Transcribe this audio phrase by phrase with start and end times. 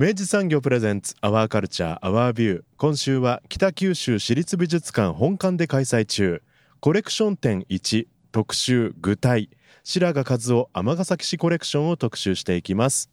[0.00, 6.40] 明治産業プレゼンツアワーカルチャーアワービュー今週は北九州市立美術館本館で開催中。
[6.78, 9.50] コレクション展1特集具体。
[9.82, 13.10] 白髪和夫尼崎市コレクションを特集していきます。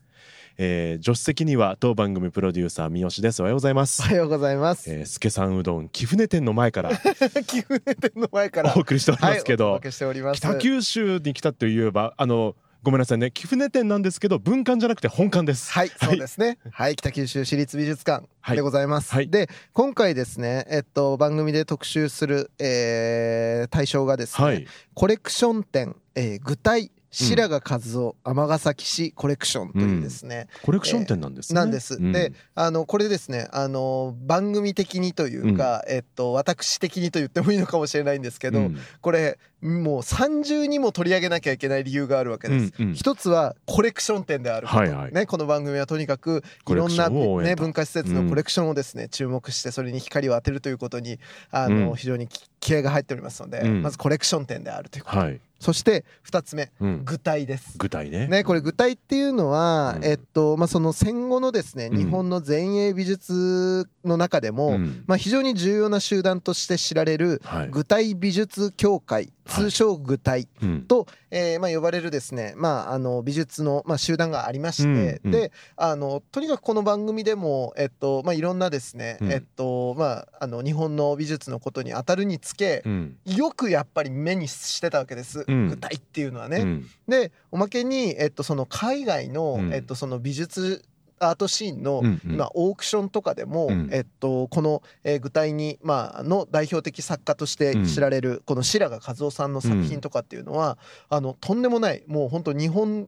[0.60, 3.40] えー、助手席には当番組プロデューサー三好です。
[3.42, 4.04] おはようございます。
[4.04, 4.88] おはようございます。
[4.88, 6.92] えー、助さんうどん貴船店の前から。
[7.48, 8.76] 貴船店の前から。
[8.76, 13.32] お送りしておりますけど、はい、北九州に来たといえばあのごめんなさいね。
[13.32, 15.72] 貴船店なんですけど文館じゃなくて本館です。
[15.72, 16.60] はい、はい、そうですね。
[16.72, 31.56] はい北九州市立美術館でございます、はい、で今回ですねえっと番組で特集する、えー、対象がですね、はい、コレクション展、えー、具体白髪和夫尼崎市コレクションというですね、うん、コレクション展なんですね。
[31.56, 31.96] なんです。
[31.96, 38.70] うん、であのこれですねあの番組的にというか、うん、えっと私的にと言ってもいいのかもしれないんですけど、
[39.02, 42.74] これもう三重にも取り上げなきゃいけない理由があるわけです。
[42.80, 55.18] うんうん、一つはコレクション展であること、はいはい、ね、この番組はとにかくいろんな、ね、文化施設のコレクションをですね、注目してそれに光を当てるということにあの、非常に気合が入っておりますので、まずコレクション展であるということ。
[55.18, 55.40] はい。
[55.60, 57.78] そして2つ目、うん、具体です。
[57.78, 58.28] 具体ね。
[58.28, 70.48] ねこれ具体っていうのは、うん、えっとまあ、その戦後のですね、日本の前衛美術の中でも、うん、まあ、非常に重要な集団として知られる、具体美術協会通称具体
[70.88, 86.82] と、はい、えー、まあ、呼ばれるですね、まあ、あの美術の、まあ、集団がありまして、うん、であのとにかくこの番組でも、えっとまあ、いろんなですね、うん、えっとまあ、あの日本の美術のことに当たるにつけ、うん、よくやっぱり目にしてたわけです、具体っていうのはね。
[87.08, 90.84] でおまけに、えっと、その海外の,、えっと、その美術
[91.20, 100.78] アートシーンの今オークションとかでも、えっと、この、え具体に、まあの代表的作家として知られるこの白髪和夫さんの作品とかっていうのは、
[101.10, 103.08] あのとんでもないもう本当日本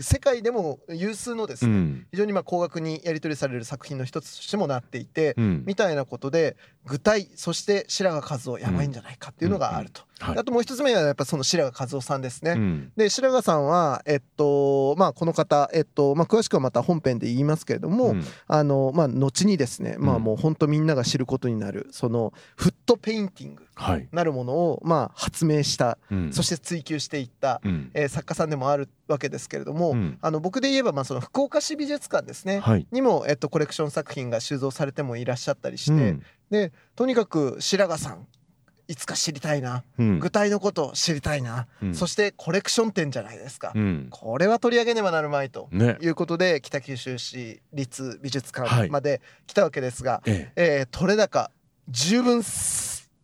[0.00, 18.14] 世界でも有数のですね、うん、非常にまあ高額にやり取りされる作品の一つとしてもなっていて、うん、みたいなことで具体そして白髪和夫やばいんじゃないかっていうのがあると、はい、あともう一つ目はやっぱその白髪和夫さんですね、うん、で白髪さんはえっとまあこの方えっとまあ詳しくはまた本編で言いますけれども、
[18.46, 23.66] あのまあ後にですねまあもう本当みんなが知ることになるそのフットペインティング
[24.12, 25.98] なるものをまあ発明した、
[26.30, 27.60] そして追求していった、
[27.92, 38.26] えー、作家さんでもあるわけですけれども、うん、あの僕で言えばまあその福岡市美術館ですね、はい、にも、えっと、コレクション作品が収蔵されてもいらっしゃったりして、うん、でとにかく白髪さん
[38.88, 50.52] いつか知りたいな、うん、具体のことを知りたいな、うん、そしてコレクション展じゃないですか、うん、これは取り上げねばなるまいということで、ね、北九州市立美術館まで来たわけですが、はい、え。
[50.56, 51.50] えー、取れ高
[51.88, 52.42] 十分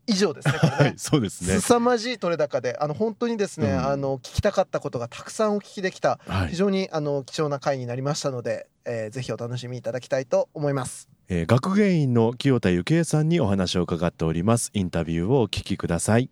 [0.07, 0.55] 以上ですね。
[0.55, 0.59] ね。
[0.63, 1.61] はい、そうですね。
[1.61, 11.12] 凄まじい取れ高で、あの本当にですね、うん、あの聞きたかったことがたくさんお聞きできた、はい、非常にあの貴重な回になりましたので、えー、ぜひお楽しみいただきたいと思います。
[11.35, 14.71] えー、学芸員の清田幸恵さんにお話を伺っております。
[14.75, 16.29] インタビューをお聞きください。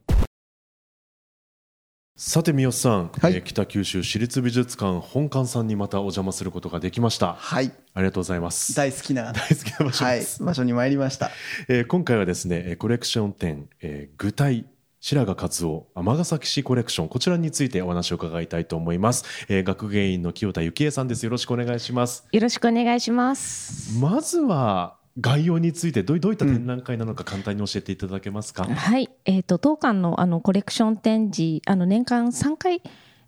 [2.17, 7.33] さて三好さん、はい、えー、北九州市立美術館本館さんにまたお邪魔することができました。
[7.33, 7.73] はい。
[7.95, 8.75] ありがとうございます。
[8.75, 11.31] 大好きな 大好きな場所はい、場所に参りました、
[11.69, 14.67] えー、今回はですねコレクション展、えー、具体
[15.01, 17.09] 白髪勝夫尼崎市コレクション。
[17.09, 21.25] こちらについてお話を伺いたいと思います、えー、学芸員の清田幸恵さんです。
[21.25, 22.29] よろしくお願いします。
[22.31, 23.99] よろしくお願いします。
[23.99, 32.83] まずは概要についてどういった展覧会なのか簡単に教えていただけますか、うん、はい、えーと、当館のあのコレクション展示あの年間3回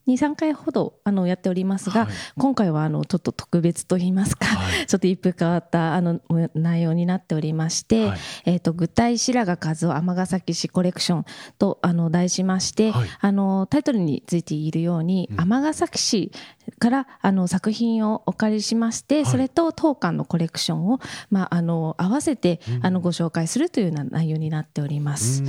[0.08, 6.20] 23回ほどあのやっておりますが、はい、今回はあのちょっと特別といいますか、はい、 ちょっと一風変わったあの
[6.54, 11.24] 内容になっておりまして、はい、えーと、具体白髪和夫尼崎市コレクション
[11.58, 16.32] とあの題しまして、あのタイトルについているように尼、うん、崎市
[16.78, 21.00] からあの作品をお借りしまして、それと当館のコレクションを、
[21.30, 25.42] まあ、あの合わせて、あのご紹介するというような内容になっております。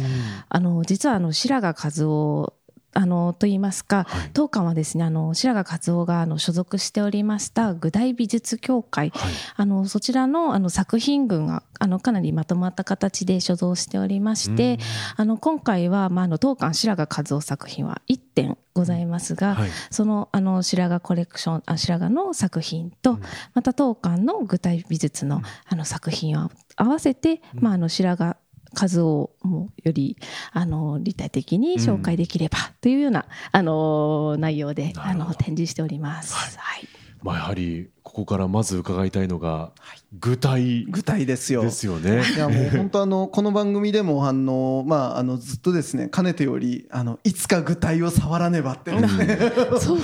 [0.50, 2.54] あの実はあの白髪和夫
[2.94, 14.78] あのと言いますか、はい、当館はですねあの白髪和夫があの所属しておりました具体美術協会、はい、あのそちらのあの作品群があのかなりまとまった形で所蔵しておりまして
[15.18, 23.19] あの今回は、まあ、あの当館白髪和夫作品は1点ございますが、はい、そのあの白髪コレクションあ白髪の作品と、
[23.54, 28.36] また当館の具体美術のあの作品を合わせて、まあ、あの白髪
[28.74, 30.18] 数をもより
[30.52, 36.58] あの立体的に紹介できればというような、あの内容であの展示しております。
[36.58, 36.88] はい、
[37.22, 39.72] まあ、やはりここからまず伺いたいのが、
[40.20, 41.64] 具体具体ですよ。
[41.64, 42.22] ですよね。
[42.36, 49.38] いやもう 本当あのこの番組でもあのまああのずっとですねかねてよりあのいつか具体を触らねばって ですね。
[49.80, 49.98] そう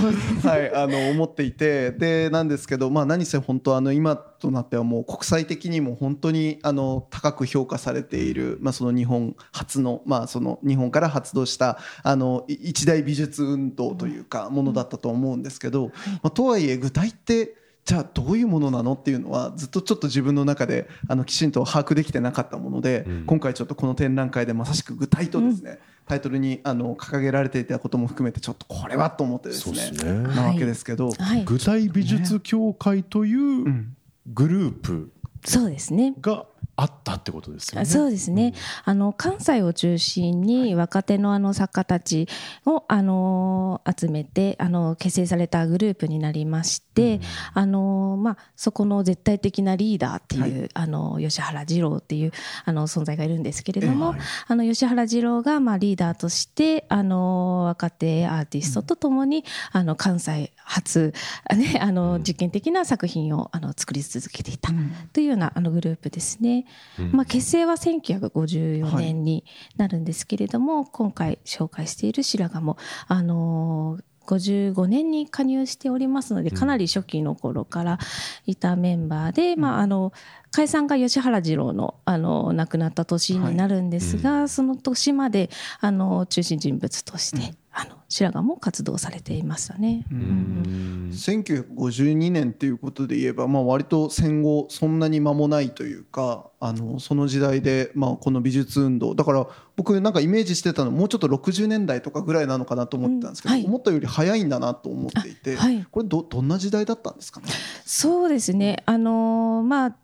[0.47, 15.91] はいあの思っていてでなんですけどまあ何せ本当あの今となってはもう国際的にも本当にあの高く評価されているまあその日本初のまあその日本から発動したあの一大美術運動というかものだったと思うんですけど、
[16.23, 33.85] まあとはいえ具体ってじゃあどういうものなのっていうのはずっとちょっと自分の中であのきちんと把握できてなかったもので、うん、今回ちょっとこの展覧会でまさしく具体とですね、うん、タイトルにあの掲げられていたことも含めてちょっとこれはと思ってですね、ね、なわけですけど、はい、具体美術協会という
[34.27, 35.11] グループ
[35.45, 36.13] そうですね。
[36.21, 36.45] が
[36.79, 37.85] あったってことですよね。
[37.85, 38.53] そうですね。
[38.85, 42.29] あの関西を中心に若手のあの作家たち
[42.65, 47.21] をあの集めてあの結成されたグループになりまして、うん、
[47.55, 52.31] あのまあそこの絶対的なリーダーっていう、はい、あの吉原二郎っていう
[52.63, 59.39] あの存在がいるんですけれども、はい、あの吉原二郎がまあリーダーとしてあの若手アーティストとともに、
[59.73, 61.13] うん、あの関西初
[61.53, 64.71] ねあの実験的な作品をあの作り続けていた
[65.11, 66.65] というようなあのグループですね。
[67.11, 69.45] まあ、結成は1954年に
[69.77, 72.77] なるんですけれども、はい、今回紹介している白髪も、
[73.07, 77.97] あのー55年に加入しておりますのでかなり初期の頃から
[78.45, 80.13] いたメンバーで、まあ、あの
[80.51, 85.49] 解散が吉原二郎のあの亡くなった年になるんですが、はいうん、その年まで
[85.79, 90.03] あの中心人物として、あの白髪も活動されていましたね。
[90.11, 99.13] うん、1952年っていうことで言えば、まあ、割と戦後そんなに間もないというかあのその時代で、まあ、この美術運動。
[99.13, 107.47] だから僕なんかイメージしてたのもうちょっと60年代とかぐらいなのかなと思ってたんですけど、うんはい、思ったより早いんだなと思っていて、はい、これどどんな時代だったんですかね？
[107.85, 108.81] そうですね。
[108.87, 109.95] あのまあ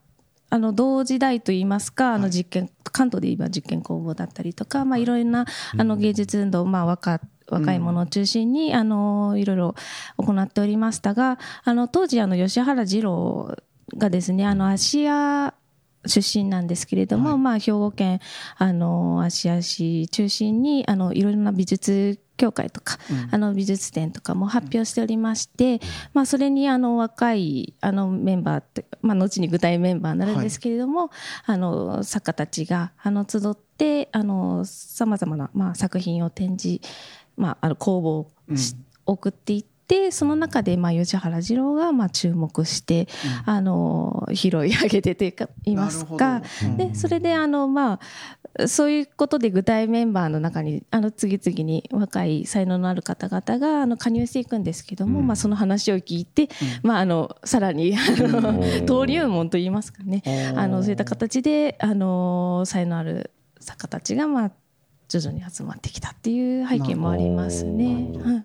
[0.52, 5.06] あの同時代といいますか、あの実験、関東で言えば実験工房だったりとか、まあい。
[5.06, 5.46] ろいろな
[5.78, 7.20] あの芸術運動、まあ若
[7.50, 9.76] 若い者を中心に、あのいろいろ
[10.18, 13.56] 行っておりましたが、あの当時あの吉原二郎
[13.98, 15.54] がですね、あの芦屋
[16.08, 18.20] 出身なんですけれども、はい、まあ兵庫県
[18.58, 25.80] あの芦屋市中心にあのいろいろな美術協会とか、うん、あの美術展とかも発表しておりまして、うん、
[26.14, 31.10] まあ、それにあの若いあのメンバーって、まあ、後に具体メンバーになるんですけれども、はい、
[31.46, 34.10] あの作家たちがあの集って
[34.66, 36.82] さまざまな、まあ、作品を展示、
[37.38, 38.58] まあ、あの公募を、うん、
[39.06, 39.76] 送っていって。
[39.88, 43.08] でその中でまあ吉原二郎がまあ注目して、
[43.46, 46.42] うん、あの拾い上げてというか言いますか、
[46.76, 48.00] でそれであのま
[48.58, 56.50] あそういうことで具体メンバーの中にあの次々に若い才能のある方々があの加入していくんですけども、うん、まあ、その話を聞いて、うん、
[56.84, 60.24] まあ、あのさらにあの登竜門といいますかね。
[60.56, 64.52] あのそういった形であの才能ある作家たちがまあ
[65.20, 68.44] 徐々に集まってきたっていう背景もありますね。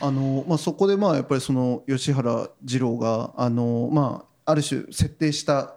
[0.00, 5.74] あのまあ、そこでまあやっぱりその吉原二郎があの、まあ、ある種設定した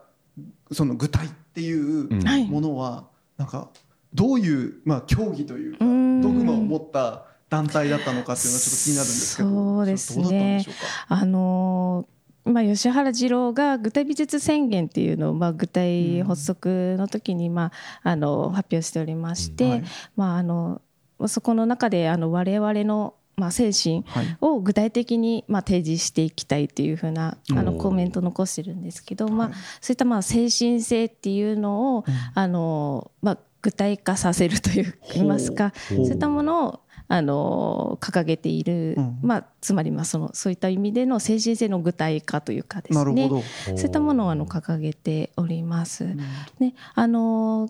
[0.72, 2.08] その具体っていう
[2.48, 3.08] ものは、
[3.38, 3.70] なんか
[4.14, 10.66] どういう、まあ、競技というかドグマを持った団体だったのかっていうのはちょっと気になるんですけどそうですね。
[11.08, 12.08] あの
[12.44, 17.72] まあ、吉原二郎が具体美術宣言っていうのを、まあ、具体発足の時に、ま
[18.04, 19.84] あ、あの発表しておりまして、はい、
[20.16, 20.82] まあ、あの
[21.28, 24.06] そこの中であの我々のまあ、精神
[24.40, 32.06] を具体的にまあ提示していきたいというふうなあのコメント残してるんですけど、まあ、そういったまあ精神性っていうのを、
[32.36, 36.80] あのまあ、具体化させるといいますかそういったものを
[37.12, 43.30] あの掲げている、うん、まあ、つまりまあそのそういった意味での精神性の具体化というかですね。
[43.66, 46.06] そういったものをあの掲げております。
[46.06, 47.70] ね、あの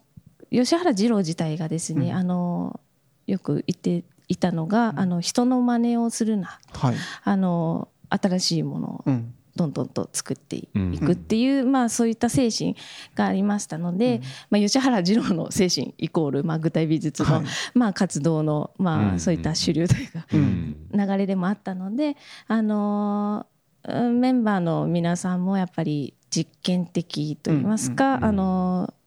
[0.51, 2.79] 吉原二郎自体がですね、うん、あの
[3.25, 9.12] よく言っていたのが、あの人の真似をするな、はい、あの新しいものを
[9.55, 10.67] どんどんと作ってい
[11.00, 12.75] くっていう、うん、まあ、そういった精神
[13.15, 22.15] がありましたので、うん、まあ、吉原二郎の精神イコール、まあ、具体美術の、はい、まあ、活動の、まあ、そういった主流というか、流れでもあったので、
[22.48, 29.01] あのー、メンバーの皆さんもやっぱり実験的といいますか、あのー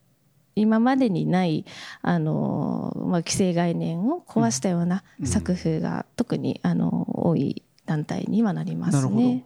[0.56, 1.64] 今までにない
[2.02, 9.44] あの、まあ、既成概念を壊したような作風が特にあの多い団体にはなりますね。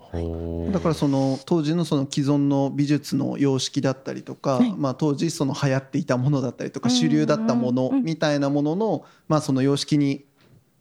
[0.72, 10.24] だからその当時のその既存の美術の様式だったりとか、はい、まあ当時その流行っていたものだったりとか主流だったものみたいなもののまあその様式に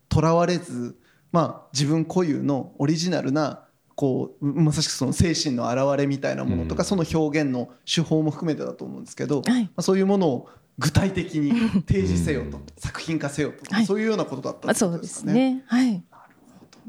[0.09, 0.97] とらわれず、
[1.31, 3.63] まあ自分固有のオリジナルな
[3.95, 11.51] こうまさしくその精神の表れみたいなものとか、その表現の手法も含めてだと思うんですけど、まあそういうものを具体的に
[11.87, 14.91] 提示せよと、作品化せよと、そういうようなことだったんですね。
[14.91, 15.63] そうですね。
[15.65, 16.03] はい。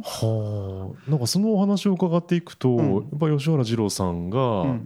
[0.03, 1.11] はあ。
[1.11, 4.79] なんかそのお話を伺っていくと、うん、やっぱ吉原二郎さんが、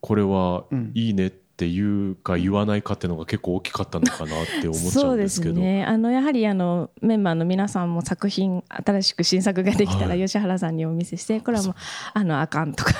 [0.00, 5.54] これはいいねってっていうか言わないかっていうのが結構大きかったのかなって思っちゃうんですけど。
[5.54, 5.86] そうですね。
[5.86, 11.74] あのやはりあのメンバーの皆さんも作品新しく新作ができたら吉原さんにお見せして、はい、これはもう
[12.12, 12.92] あのあかんとか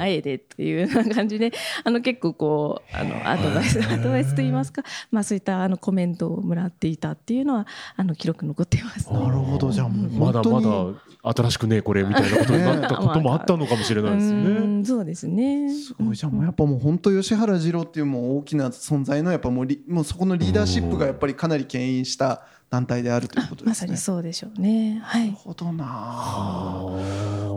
[0.00, 1.52] あえでっていうような感じで
[1.84, 9.70] あの結構こうあのアドバイスアドバイスといいますか、まあ、そういったあのコメントをもらっていたっていうのはあの記録残っています、ね、なるほど。
[9.70, 10.70] じゃあまだまだ
[11.22, 14.84] 新しくねこれみたいなことになったこともあったのかもしれないですね。
[14.84, 15.72] そうですね。
[15.72, 16.16] すごい。
[16.16, 23.68] じゃあもうやっぱもう本当吉原次郎っていうもう大きな存在のやっぱもうもうそこのリーダーシップがやっぱりかなり牽引した団体であるということですね。
[23.70, 25.00] まさにそうでしょうね。
[25.02, 25.26] はい。
[25.26, 25.86] なるほどな。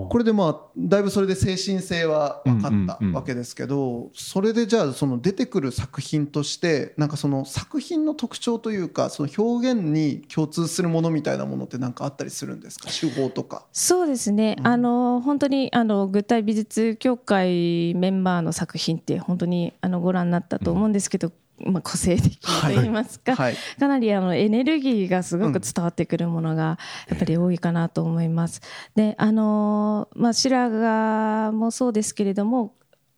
[0.09, 12.89] これでまあだいぶそれで精神性は分かったわけですけど、それでじゃあその出てくる作品としてなんかその作品の特徴というかその表現に共通するものみたいなものって何かあったりするんですか？
[12.89, 13.65] 手法とか。
[13.71, 14.55] そうですね。
[14.57, 21.27] うん、あの本当にあの具体美術協会メンバーの作品って本当にあのご覧になったと思うんですけど。
[21.27, 23.53] うんまあ、個性的といいますか、はい。
[23.53, 28.61] はい、かなりあのエネルギーがすごく伝わってくるものがやっぱり多いかなと思います。
[28.95, 32.75] であのまあ、白髪もそうですけれども、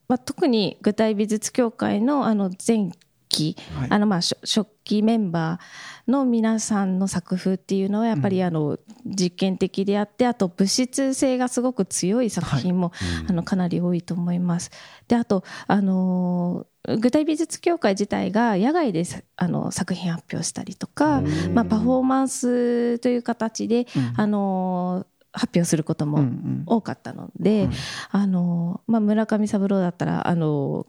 [0.07, 2.91] まあ、特に具体美術協会のあの前
[3.29, 12.91] 期、はい、あのまあ初期メンバーの皆さんの作風っていうのはやっぱりあの実験的であってあと物質性がすごく強い作品も
[13.27, 14.71] あのかなり多いと思います。
[15.07, 16.67] であとあの
[16.99, 19.03] 具体美術協会自体が野外で
[19.37, 21.21] あの作品発表したりとか、
[21.53, 26.25] まあ、パフォーマンスという形で、あの発表することも
[26.65, 27.69] 多かったので、
[28.11, 30.85] あのまあ、村上三郎だったらあの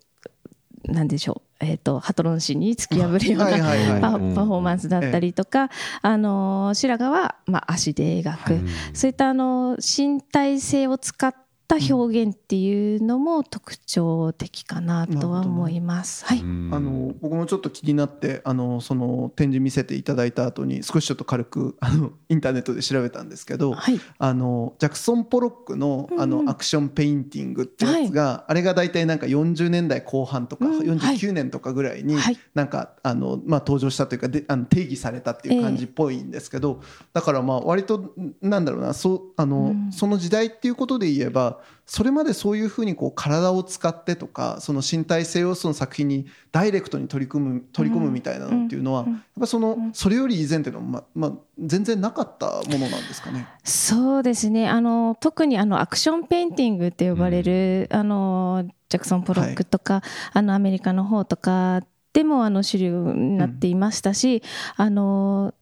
[0.85, 5.71] なんでしょう、えーと、ハトロン氏に突き破るようなパフォーマンスだったりとか、
[6.03, 8.61] あの白髪は、まあ、足で描く、
[8.93, 16.25] そういったあの身体性を使ってった表現っていうのも特徴的かなとは思います。
[16.25, 32.17] はい、あの僕もちょっと気になってあのその展示見せていただいた後に少しちょっと軽くあのインターネットで調べたんですけど、はい、あのジャクソン・ポロックのあのアクションペインティングってやつが、はい、あれが大体なんか40年代後半とか、うん、49年とかぐらいに
[32.55, 53.47] なんか、あのまあ登場したというかであの定義されたっていう感じっぽいんですけど、えー、だからまあ割となんだろうなそうあの、うん、その時代っていうことで言えばそれまでそういうふうにこう体を使ってとかその身体性をその作品にダイレクトに取り組む取り込むみたいなのっていうのは、やっぱそのそれより以前っていうのは、ままあ、全然なかったものなんですかね？
[53.65, 54.69] そうですね。
[54.69, 60.03] あの特にあのアクションペインティングって呼ばれる、あのジャクソン・ポロックとか、はい、
[60.35, 61.83] あのアメリカの方とか
[62.13, 64.37] でもあの主流になっていましたし、
[64.79, 65.55] うん、あの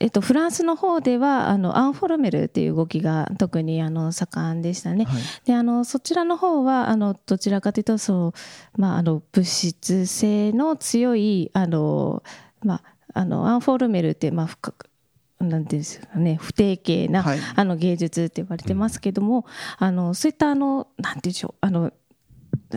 [0.00, 5.04] えっと、フランスの方ではあのアンフォルメルっていう動きが特にあの盛んでしたね。
[5.04, 8.32] はい、であのそちらの方はあのどちらかというとそ
[8.76, 12.22] う、まあ、あの物質性の強いあの、
[12.64, 12.82] まあ、
[13.20, 14.90] あのアンフォルメルって、まあ、深く
[15.38, 19.46] なんですかね、不定形な、はい、あの芸術って言われてますけども、
[19.80, 21.92] うん、あのそういったあのなんていうんでしょうあの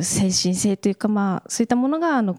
[0.01, 2.37] 精神性というか、まあ、そういったものがあの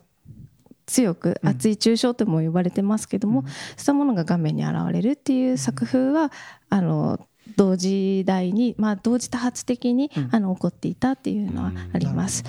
[0.87, 6.31] 強く熱い抽象とも呼ばれてますけども、うん、そういったものが画面に現れるっていう作風は
[6.69, 7.21] あの
[7.57, 12.43] 同時代に、まあ、同時多発的に、あの起こっていたっていうのはあります。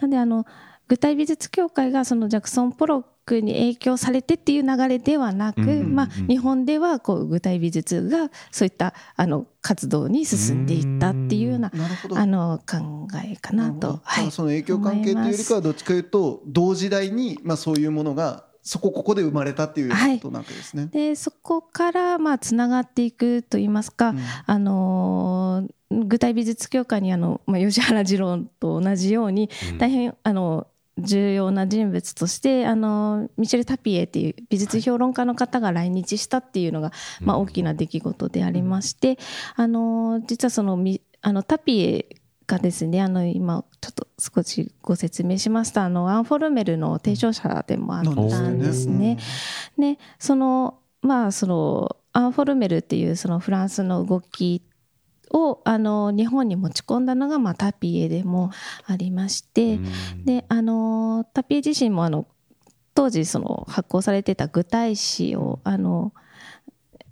[0.00, 0.46] なのであの
[0.88, 11.70] 具体美術協会がそのジャクソン・ポロックに影響されてっていう流れではなく、まあ、日本ではこう具体美術がそういったあの活動に進んでいったっていうような
[12.14, 14.00] あの考えかなと。
[14.02, 20.82] はい、その影響関係というよりかはどっちかというと同時代にまあそういうものがそこここで生まれたっていうことなわけですね。
[20.82, 30.66] はい、でそこからまあつながっていくといいますか、うん、あの具体美術協会にあの、まあ、吉原二郎と同じように大変、あの
[30.98, 39.18] 重要な人物としてあのミシェル・タピエっていう美術評論家の方が来日したっていうのが、まあ、大きな出来事でありまして、
[39.56, 40.78] あの実はその
[41.22, 42.06] あのタピエ
[42.46, 48.10] がですねあの今ちょっと少しご説明しましたあのアンフォルメルの提唱者でもあった
[48.48, 49.18] んですね。
[49.78, 54.62] でそのまあそのアンフォルメルっていうそのフランスの動き
[55.32, 58.50] をあの日本に持ち込んだのが、まあ、タピエでも
[58.86, 59.78] ありまして、
[60.24, 62.26] であのタピエ自身もあの
[62.94, 66.12] 当時その発行されてた具体詩をあの、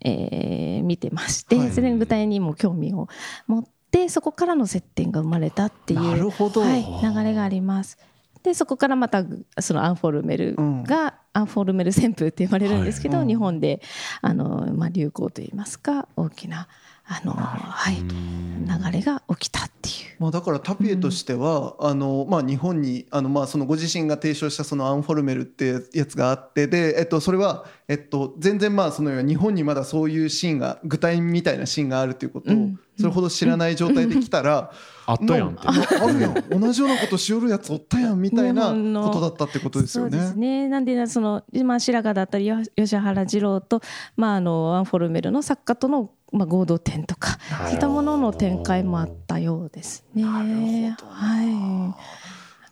[0.04, 3.08] えー、見てまして、はい、それに具体にも興味を
[3.46, 7.98] 持ってそこからの接点が生まれたっていう、はい、流れがあります。
[8.42, 9.24] でそこからまた
[9.60, 13.80] そのアンフォルメルが、うん、アンフォルメル旋風って言われるんですけど、はい、日本で
[14.22, 16.68] あの、まあ、流行といいますか大きな
[17.08, 19.94] あの、はい、流れが起きたっていう。
[20.18, 32.56] まあ、だからタピエとしては、うん、あのまあ、日本にあの、まあ、そのご自身が提唱したそのアンフォルメルってやつがあってで、えっと、それは、えっと、全然まあその日本にまだそういうシーンが具体みたいなシーンがあるということを、
[32.98, 34.72] それほど知らない状態で来たら、
[35.06, 35.72] あったやんあ
[36.12, 36.60] るやん。
[36.60, 40.10] 同じようなことしよるやつおったやんみたいなことだったってことですよね。
[40.10, 40.68] そうですね。
[40.68, 43.80] なんでその、まあ、白髪だったり吉原二郎と、
[44.16, 50.24] まあ、あのアンフォルメルの作家とのまあ、合同展とかそういったものの展開もあったようですね。
[50.24, 52.25] はい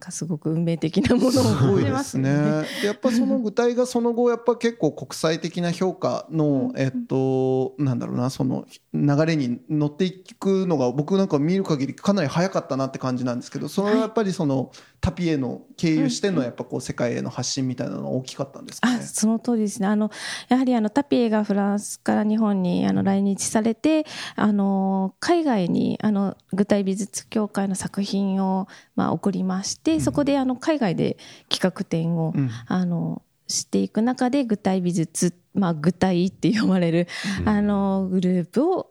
[0.04, 2.64] かすごく運命的なものを多いですね。
[2.80, 14.70] でやっぱその具体がその後やっぱ結構国際的な評価のえっとなんだろうなその流れに乗っていくのが僕なんか見る限りかなり早かったなって感じなんですけどそれはやっぱりその
[15.04, 19.87] タピエの経由してのやっぱこう世界への発信みたいなのは大きかったんですか、ね、あその通りですね。
[19.87, 20.11] あの
[20.49, 31.18] やはりあのタピエがフランスから日本にあの来日されてあの海外にあの具体美術協会の作品をまあ送りましてそこであの海外で
[31.50, 32.32] 企画展を、
[32.66, 37.08] あのしていく中で具体美術、まあ、具体って呼ばれる、
[37.45, 38.90] あのグループを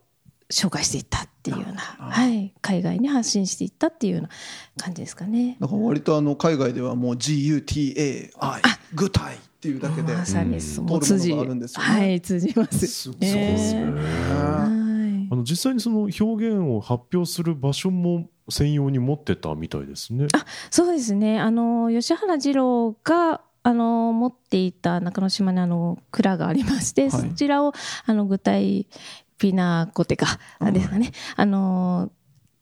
[0.52, 4.30] 紹介していったっていうような、はい、海外に発信していったっていうような
[4.78, 5.58] 感じですかね。
[5.60, 8.32] だから割とあの海外ではもう GUTAI
[8.94, 12.88] 具体っていうだけでまさにそう通じはい通じます。
[12.88, 13.94] そうですね。
[15.32, 20.28] あの実際にその表現を発表する場所も専用に持ってたみたいですね。
[20.34, 27.74] あそうですねあの吉原二郎があの持っていた中之島にあの蔵がありまして、はい、そちらを
[28.06, 28.88] あの具体
[29.38, 30.40] ピナコテカ
[30.72, 32.12] ですかね、あの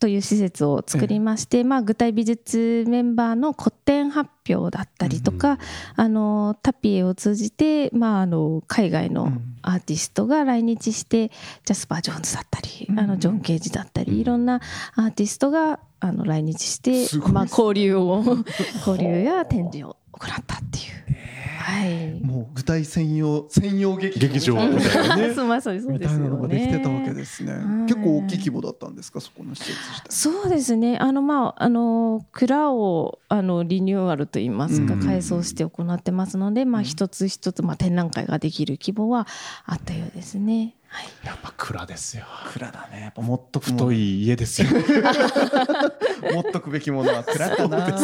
[0.01, 5.59] という施設を作りまして、まあ、具体美術メンバーの個展発表だったりとか、
[5.95, 9.31] あのタピエを通じて、まあ、あの海外の
[9.61, 11.29] アーティストが来日して、
[11.65, 14.59] ジャスパー・ジョーンズだったり、あのジョン・ケージだったりいろんな
[14.95, 18.23] アーティストがあの来日して、まあ、交流を
[18.87, 21.20] 交流や展示を行ったっていう。
[21.61, 24.55] はい、もう具体専用専用劇劇場。
[24.67, 27.53] みたいなねまあそうですみたいなのができてたわけですね。
[27.87, 30.97] 結構大きい規模だったんですかそこの施設そうですね。
[30.97, 39.27] あのまああの蔵をあのリニューアルといいますか改装して行ってますので、まあ一つ一つまあ展覧会ができる規模は
[39.65, 40.75] あったようですね。
[40.93, 42.25] はい、やっぱ蔵ですよ。
[42.51, 42.99] 蔵だね。
[42.99, 44.67] やっぱもっと太い家ですよ。
[46.33, 47.97] 持っとくべきものは蔵かな。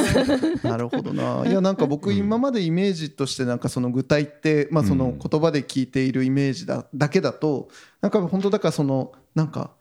[0.64, 1.44] なるほどな。
[1.46, 7.68] いやなんか僕今までイメージとしてなんかその具体ってまあその言葉で聞いているイメージだだけだと
[8.00, 9.72] なんか本当だからそのなんか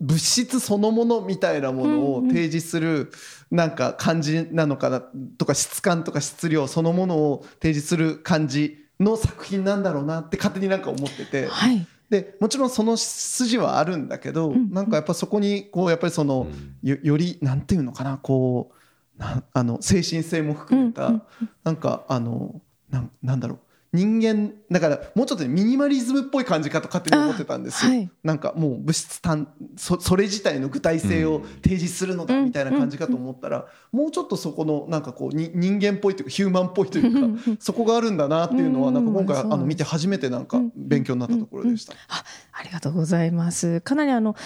[0.00, 3.10] 物質そのものみたいなものを提示する
[3.50, 5.02] なんか感じなのかな
[5.38, 16.46] とか質感とか質量そのものを提示する感じの作品なんだろうなって勝手になんか思ってて、はい、でもちろんその筋はあるんだけど、うん、なんかやっぱそこにこうやっぱりその
[16.82, 18.72] よよりなんていうのかなこ
[19.18, 21.22] うなあの精神性も含めた、うん、
[21.64, 22.60] なんかあの
[22.90, 23.58] ななんだろう
[23.92, 41.92] 人間だからもうちょっとミニマリズムっぽい感じかと勝手に思ってたんですよ、はい、なんかもう物質単そそれ自体の具体性を提示するのだみたいな感じかと思ったら、もうちょっとそこのなんかこうに人間っぽいというかヒューマンっぽいというかそこがあるんだなっていうのはなんか今回あの見て初めてなんか勉強になったところでした。
[42.08, 43.82] あありがとうございます。
[43.82, 44.36] かなりあの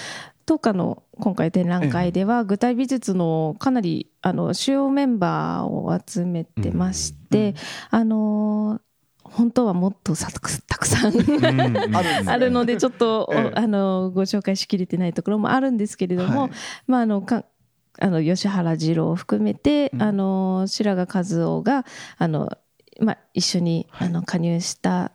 [0.45, 7.55] 当館の今回展覧会では具体美術のかなりあの主要メンバーを集めてまして、
[7.91, 8.81] あの
[9.33, 10.49] 本当はもっとたく
[10.87, 16.51] さんあるのでちょっと、ええ、あのご紹介しきれてないところもあるんですけれども、はい、
[16.87, 17.45] まああのか
[17.99, 21.85] あの吉原二郎を含めて、うん、あの白髪和夫が
[22.19, 22.51] あの、
[23.01, 25.13] まあ、一緒に、はい、あの加入した、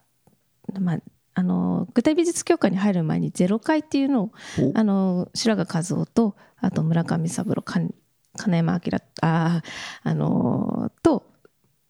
[0.80, 0.98] まあ、
[1.34, 4.32] あの具体美術協会に入る前にゼロ会っていうのを
[4.74, 7.94] あの白髪和夫とあと村上三郎金
[8.36, 8.80] 山明
[9.22, 9.62] あ
[10.04, 11.26] あのと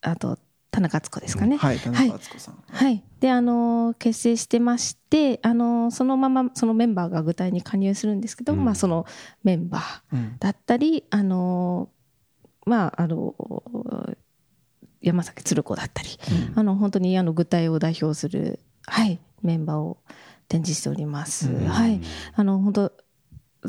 [0.00, 0.38] あと
[0.72, 1.58] 田中敦子ですかね。
[1.58, 2.64] はい、田中敦子さん。
[2.66, 3.04] はい。
[3.20, 9.04] で、あの、結成してまして、あの、そのまま、そのメンバーが具体に加入するんですけど、うん、まあ、その
[9.44, 11.90] メンバーだったり、うん、あの、
[12.64, 13.34] まあ、あの、
[15.02, 16.08] 山崎鶴子だったり、
[16.52, 19.98] うん、あの、本当にあの具体を代表する、はい、メンバーを
[20.48, 21.54] 展示しております。
[21.54, 22.00] はい。
[22.34, 22.92] あの、本当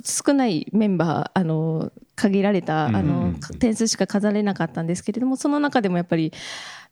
[0.04, 6.34] 少ないメンバーあの限られたあの点数しか飾れなかったんですけれどもその中でもやっぱり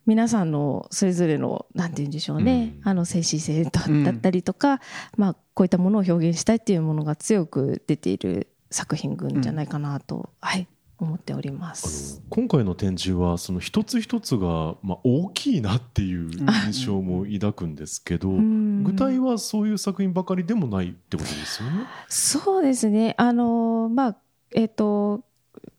[0.06, 3.70] 皆さんのそれぞれのなんて言うんでしょうね、うん、あの精神性だ
[4.10, 4.78] ったりとか、うん、
[5.16, 10.66] まあ、こういったものを表現したいっていうものが強く出ている作品群じゃないかなと、うん、はい
[10.98, 12.22] 思っております。
[12.28, 21.86] 今回の展示はその一つ一つが、まあ、大きいなっていう印象も抱くんですけど、具体はそういう作品ばかりでもないってことですよね？
[22.08, 23.16] そうですね。
[23.18, 24.16] あのまあ
[24.54, 25.24] えっ、ー、と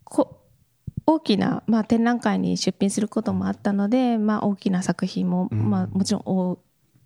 [0.03, 0.41] こ
[1.05, 6.57] 大きな、まあ、展覧会に出品することもあったので、まあ、大きな作品も、まあ、もちろん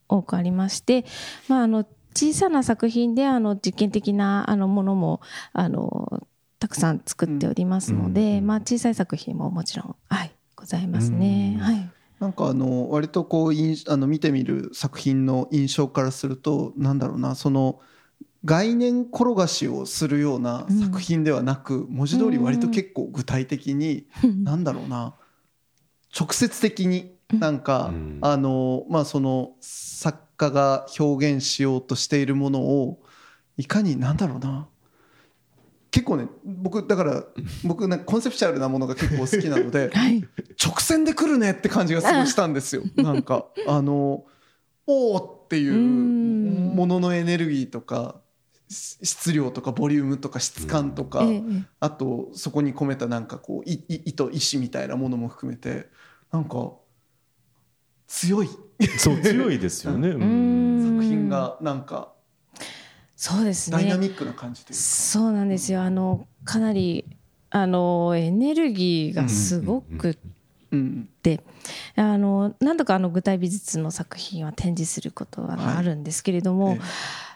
[0.09, 1.05] 多くありまして、
[1.47, 5.21] まあ、あの小さな作品であの実験的なあのものも
[5.53, 6.23] あの
[6.59, 11.57] たくさん作っておりますので、まあ、小さい作品ももちろん、はい、ございますね。
[11.59, 11.89] はい。
[12.19, 17.79] なんかあの割とこうあの見てみる作品の印象からするとなんだろうなその
[18.47, 25.15] 概念転がしをするような作品ではなく、文字通り割と結構具体的に、うなんだろうな。
[26.17, 32.99] 直接的になんか、あのまあその作家が表現しようとしているものを
[33.57, 34.69] いかになんだろうな。
[35.91, 37.23] 結構ね僕だから
[37.65, 39.91] 僕なんかコンセプチュアルなものが結構好きなので、
[40.63, 42.83] 直線で来るねって感じがすごいしたんですよ。
[42.95, 44.23] なんかあの
[44.85, 48.21] おおっていうもののエネルギーとか
[48.69, 53.77] 質量とかボリュームとか質感とか、うん、あとそこに込めたなんかこう意
[54.13, 55.87] 図意志みたいなものも含めて
[56.31, 56.73] なんか
[58.07, 58.49] 強い。
[58.99, 60.11] そう強いですよね。
[60.11, 60.21] 作
[61.01, 62.13] 品がなんか
[63.15, 63.77] そうですね。
[63.77, 64.81] ダイナミックな感じというか。
[64.81, 65.81] そうなんですよ。
[65.81, 67.05] あのかなり
[67.49, 70.17] あのエネルギーがすごく
[71.23, 71.41] で
[71.95, 77.26] あの何度かあの具体美術の作品は展示することはあるんですけれども、はいええ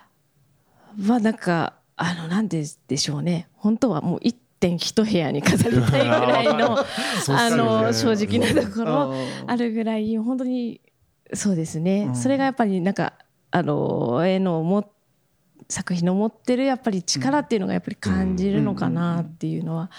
[0.99, 3.47] はなんかあのなんででしょうね。
[3.54, 6.77] 本当はもう一点一部屋に飾りたいぐらいの
[7.30, 9.13] あの正直なところ
[9.47, 10.82] あるぐらい本当に
[11.34, 13.13] そうですね、それがやっぱりなんか
[13.51, 14.91] あの絵のも
[15.69, 19.89] 作品の持ってるやっぱり力っていうのがやっぱり感じるのかなっていうのは、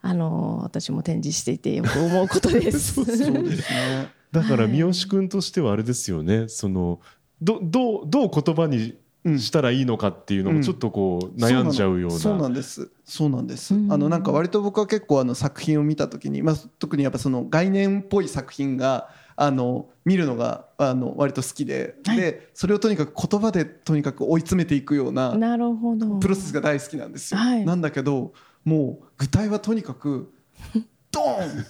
[0.00, 3.00] あの私も展示していてよく思うことです。
[4.30, 6.48] だから三好君としてはあれですよね。
[6.48, 7.00] その
[7.42, 8.96] どどうどう言葉に
[9.38, 12.90] したらいいのかっていうのもちょっとこう悩んじゃうような、そうなんです。
[13.04, 26.16] そうなんです、あのなんか割と僕は結構あの作品を見た時に、まあ、特にやっぱその概念っぽい作品があの見るのがあの割と好きで、はい、でそれをとにかく言葉でとにかく追い詰めていくようななるほど。
[26.16, 27.38] プロセスが大好きなんですよ。
[27.38, 28.32] はい、なんだけど
[28.64, 30.32] もう具体はとにかく
[31.12, 31.64] ドーンっ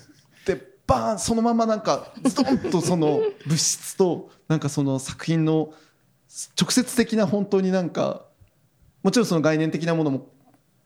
[0.46, 5.74] てバーンそのままなんかズドンとその物質となんかその作品の
[6.60, 8.26] 直接的な本当になんか
[9.02, 10.28] もちろんその概念的なものも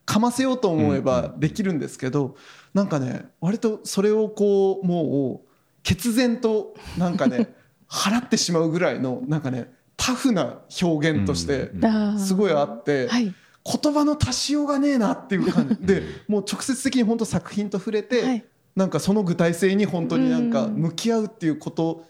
[0.05, 2.37] かませようと思えばできるんですけど、
[2.75, 5.49] なんかね割とそれをこうもう
[5.83, 7.55] 決然となんかね
[7.89, 11.71] 払ってしまうぐらいのなんかねタフな表現として
[12.19, 15.77] すごいあって、言葉の足しようがねえなっていう感じ。
[15.87, 22.05] でもう直接的に本当作品と触れて、なんかその具体性に本当になんか向き合うっていうこと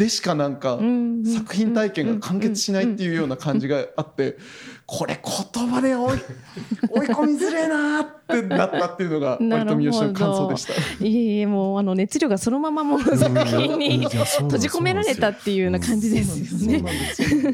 [0.00, 0.78] でしかなんか
[1.26, 4.38] 作品体験が完結しないっていうような感じがあって
[4.86, 6.18] これ言葉で追い
[6.88, 11.04] 追い込みづれえなってなったっていうのが割と三好の感想でした。
[11.04, 16.82] いえいえもうあの熱量がそのままもう作品に閉じ込められたっていうような感じですよね。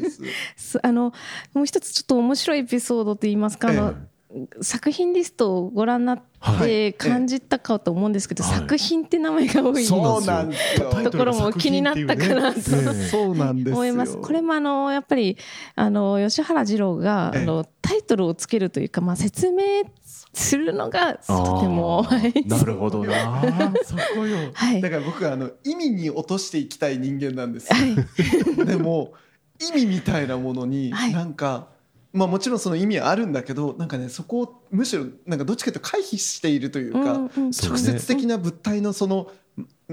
[0.83, 1.11] あの
[1.53, 3.93] もう一つちょっと面白いエピソードと言いますか、あの
[4.61, 6.21] 作品リストをご覧になっ
[6.59, 10.89] て感じたかと思うんですけど、はい、作品って名前が多いそうなんですよ。
[11.09, 14.17] ところも気になったかなと、そうなんです思います。
[14.17, 15.37] これもあのやっぱり
[15.75, 19.83] あの吉原二郎があのタイトルをつけるというか、まあ、説明
[20.33, 22.05] するのがとても
[22.45, 23.73] なるほどな。
[23.85, 29.13] そこよ、 はい、だから僕はあの意味に落としていきたい人間なんですよ、はい、でも
[29.59, 31.76] 意味みたいなものになんか、はい
[32.17, 39.31] まあ、もちろんその意味はあるんだけどなんかねそこをむしろなんかどっちかというと回避しているというか、うんうん、直接的な物体のその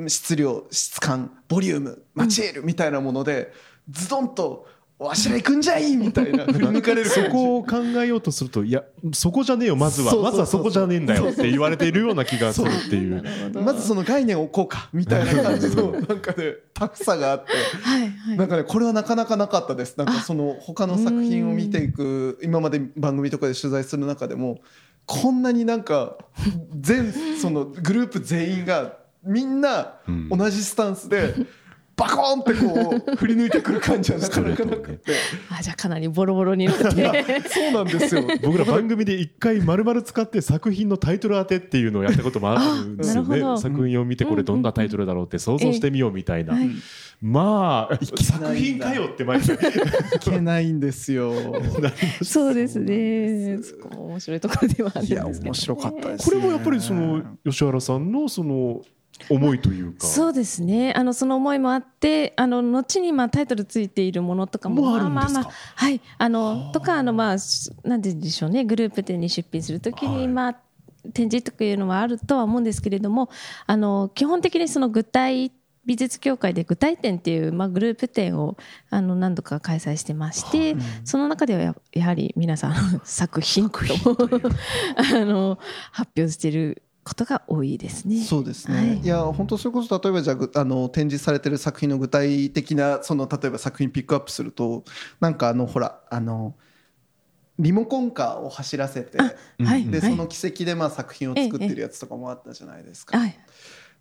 [0.09, 3.53] 質量質感ボリュームマチエールみたいなもので
[3.91, 4.67] ズドンと
[4.99, 6.45] わしら行くんじゃいみたいな。
[6.53, 10.15] 振り抜かれるそこを考えようとするといやそこじゃねえよまずは。
[10.17, 13.23] まずはそこじゃねえんだよって言われているような気がするっていう。
[13.55, 17.53] まずその概念を置こうかみたいな感じのなんかねタフさがあって。
[17.83, 18.05] は
[18.35, 19.97] い、なんかねこれはなかなかなかったです。
[19.99, 24.61] なんかその他の作品を見ていく今まで番組とかで取材する中でも
[25.07, 26.17] こんなになんか
[26.79, 29.95] 全そのグループ全員がみんな
[30.31, 31.35] 同じスタンスで。
[31.97, 35.13] バコーンってこう振り抜いてくる感じはなかなかなくて。
[35.51, 36.85] あじゃあかなりボロボロになって。
[37.49, 38.25] そうなんですよ。
[38.43, 43.41] 僕ら番組で一回丸々使って作品のタイトル当てっていうのをやったこともあるんですよね。
[43.59, 46.59] 作品を見てこれどんなタイトルだろうって想像してみようみたいな、
[47.23, 49.55] まあ作品かよって毎回。
[49.57, 51.33] いけないんですよ。
[52.23, 53.59] そうですね。
[53.97, 58.83] 面白いところではあるんですけど、ね、面白かったです、ね、これもやっぱりその吉原さんのその
[59.31, 60.07] 思いというか。
[60.07, 60.93] そうですね。
[60.95, 66.01] あのその思いもあってあの後にまあタイトルついているものとかもまあまあまあはい。
[66.19, 67.37] あのとかあのまあ
[67.89, 68.65] なんででしょうね。
[68.65, 70.57] グループ展に出品するときにまあ、
[71.13, 73.29] 展示というのはあるとは思うんですけれども
[73.67, 75.53] あの基本的にその具体
[75.85, 78.57] 美術協会で具体展っていう、まあ、グループ展を
[78.91, 82.75] あの何度か開催してまして、その中ではややはり皆さん
[83.05, 83.79] 作品と
[84.97, 85.59] あの
[85.93, 88.23] 発表していることが多いですね。
[88.23, 88.77] そうですね。
[88.77, 94.85] はい、いや本当それこそ例えばじゃああの展示されてる作品の具体的なその例えば作品ピックアップすると
[95.21, 96.55] なんかあのほらあの
[97.59, 103.19] リモコンカーを走らせて、はい、でその軌跡でまあ作品を作ってるやつとかもあったじゃないですか。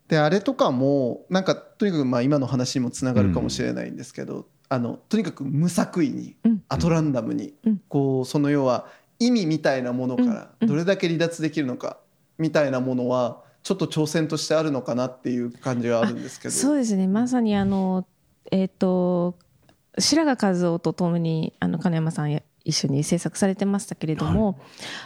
[0.07, 8.87] であれとかもなんかとにかくまあ今の話にもつながるかもしれないんですけど、うん、あのとにかく無作為に、うん、アトランダムに、うん、こうその要は
[9.19, 11.97] 意味みたいなものからどれだけ離脱できるのか
[12.43, 16.53] みたいなものはちょっと挑戦としてあるのかなっていう感じはあるんですけど。
[16.53, 17.07] そうですね。
[17.07, 18.05] まさにあの
[18.51, 19.35] えっ、ー、と
[19.97, 24.55] 白髪和夫とともにあの金山さん一緒に制作されてましたけれども、はい、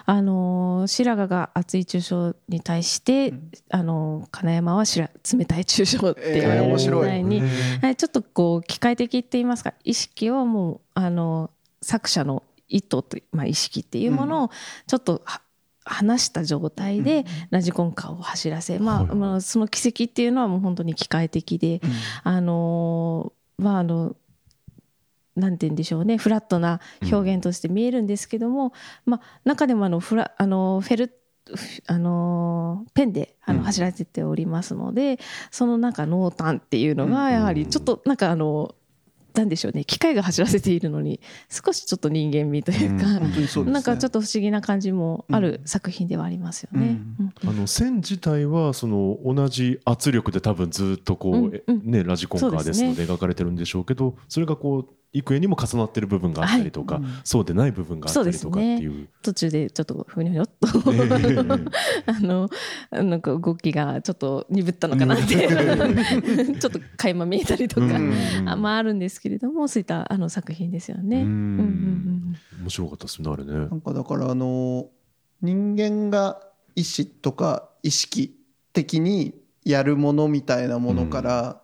[0.08, 7.24] あの白髪が熱い抽象に対して、うん、あの金山は白冷たい抽象って言われるみたい。
[7.24, 11.52] に、えー、ちょっとこう機械的って言いますか意識をもうあの
[11.84, 14.50] 作者の意図と、まあ、意識っていうものを
[14.88, 15.22] ちょっと、うん
[15.88, 21.82] 離した状態でラジコンカーを走らせ、まあ、まあその軌跡っていうのはもう本当に機械的で、
[22.24, 24.16] あのまああの
[25.36, 28.74] なんて言うんでしょうねフラットな表現として見えるんですけども、
[29.06, 31.14] まあ、中でもあのフラあのフェル
[31.86, 35.18] あのペンであの走らせておりますので、うん、
[35.52, 38.76] そのなんか濃淡っていうのがやはりちょっとなんかあの
[39.38, 39.86] なんでしょうね。
[39.86, 41.20] 機械が走らせているのに
[41.50, 47.00] 少しちょっと人間味というか、うんね、なんかちょっと不思議な感じもある作品ではありますよね。
[47.46, 61.72] あの線自体はその同じ圧力で多分ずっとこう、うんうん、ねラジコンカーですので描かれてるんでしょうけどそれがこう幾重にも重なってる部分があったりとか、はい、そうでない部分があったりとかっていう、ね、途中でちょっとふにょふにょっと。
[62.06, 62.50] あの
[62.92, 65.48] なんか動きがちょっと鈍ったのかなって。
[66.60, 67.88] ちょっと垣間見えたりとか、
[68.46, 71.22] あまああるんですけれどもそういったあの作品ですよね。
[71.22, 71.28] うん。
[71.28, 73.54] うんうん、面白かったですねあれね。
[73.54, 74.90] なんかだからあの
[75.42, 76.42] 人間が
[76.76, 78.36] 意思とか意識
[78.74, 81.62] 的にやるものみたいなものから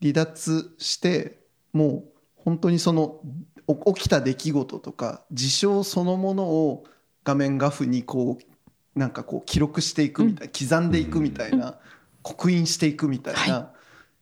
[0.00, 1.40] 離脱して
[1.72, 2.15] もう
[2.46, 3.20] 本当にその
[3.96, 6.84] 起きた出来事とか事象そのものを
[7.24, 11.78] 画面画布にこうなんかこう記録していくみたいな、刻んでいくみたいな、
[12.22, 13.72] 刻印していくみたいな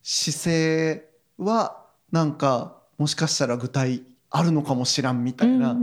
[0.01, 1.07] 姿勢
[1.37, 4.01] はなんかもしかしたら具体
[4.37, 5.73] あるのかもしらんみたいな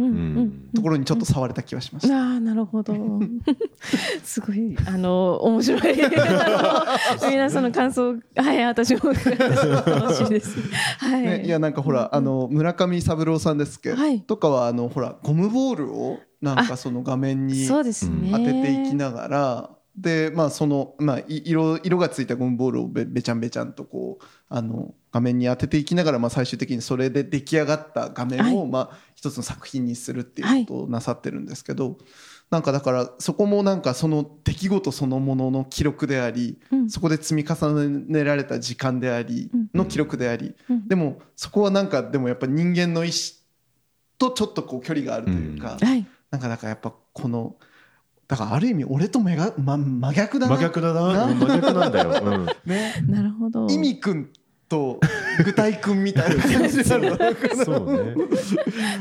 [0.75, 2.15] ところにちょっと触れた気はしました。
[2.15, 2.95] ああなるほど。
[4.23, 5.97] すごいあの面白い
[7.31, 10.59] 皆さんの感想はい私も楽しいです。
[10.99, 11.23] はい。
[11.23, 19.71] ね、いやなんかほらあの村上三郎さんですけど、はい、とかはあのほらゴムボールをなんかその画面に当てていきながら。
[19.97, 31.97] でまあその、まあ、色色がついたゴムボールをべべちゃんべちゃんとこうあの画面に当てていきながら、まあ、最終的にそれで出来上がった画面を、まあ、一つの作品にするっていうことをなさってるんですけど、はい、
[32.51, 43.43] なんかだからそこもなんかその出来事そのものの記録であり、うん、そこで積み重ねられた時間でありの記録であり、うん、でもそこはなんかでもやっぱ人間の意思
[44.17, 45.87] とちょっとこう距離があるというか、うん。
[45.87, 47.57] はい、なんかだからやっぱこの。
[48.33, 50.57] だからある意味俺と目が、ま、真逆だな。
[50.57, 51.27] 真逆だな。
[51.35, 53.67] 真逆なんだよ、うん、 ね、なるほど。
[53.69, 54.31] 意味くん
[54.71, 55.01] と
[55.45, 57.17] 具体くんみたいな感じなの
[57.63, 58.15] そうね。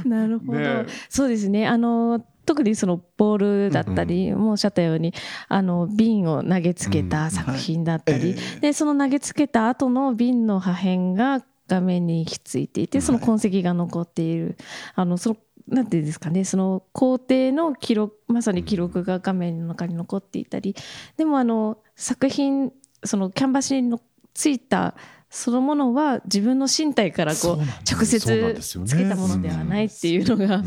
[0.04, 1.65] なるほど、ね、そうですね。
[1.65, 5.13] あの特にそのボールだったり、もうおっしゃったように
[5.48, 14.58] あの瓶を投げつけた作品だったり、でその投げつけた後の瓶の破片が画面にひっついていてその痕跡が残っている、
[14.94, 20.76] あのそのなんていうんですかねその工程の記録まさに記録が画面の中に残っていたり
[21.17, 22.71] でもあの作品
[23.04, 24.00] そのキャンバスに
[24.34, 24.95] ついた
[25.30, 30.62] そのものは自分の身体からこう直接つけたものではないっていうのが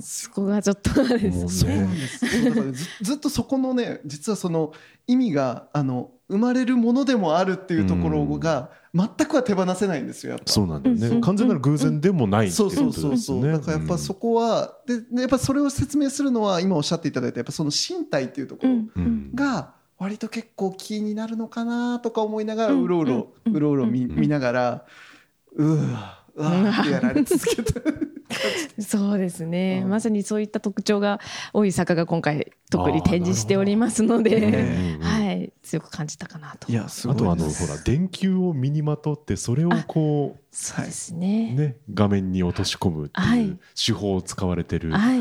[0.00, 1.88] そこがちょっとですね。
[3.00, 4.72] ずっとそこのね実はその
[5.06, 10.50] 意味があの生まれるものでもあるっていうところが全くは手放せないんですよやっぱ。
[10.50, 13.02] そうなんだよね、完全なる偶然でもないっていうことですね。
[13.02, 18.74] そうそうそうだからやっぱそこはでやっぱそれを説明するのは今おっしゃっていただいたやっぱその身体っていうところ
[19.34, 24.84] が割と結構キーになるのかなとか思いながらうろうろうろうろ見見ながら
[25.56, 27.80] うわうわってやられ続けた。
[28.80, 31.20] そうですね、うん、まさにそういった特徴が
[31.52, 36.70] 多い坂が今回特に展示しておりますので、 はい、強く感じたかなと。
[36.70, 41.54] いやあとあのほら電球を身にまとってそれをこうそうですね。
[41.54, 45.20] ね画面に落とし込むっていう手法を使われてる、はい、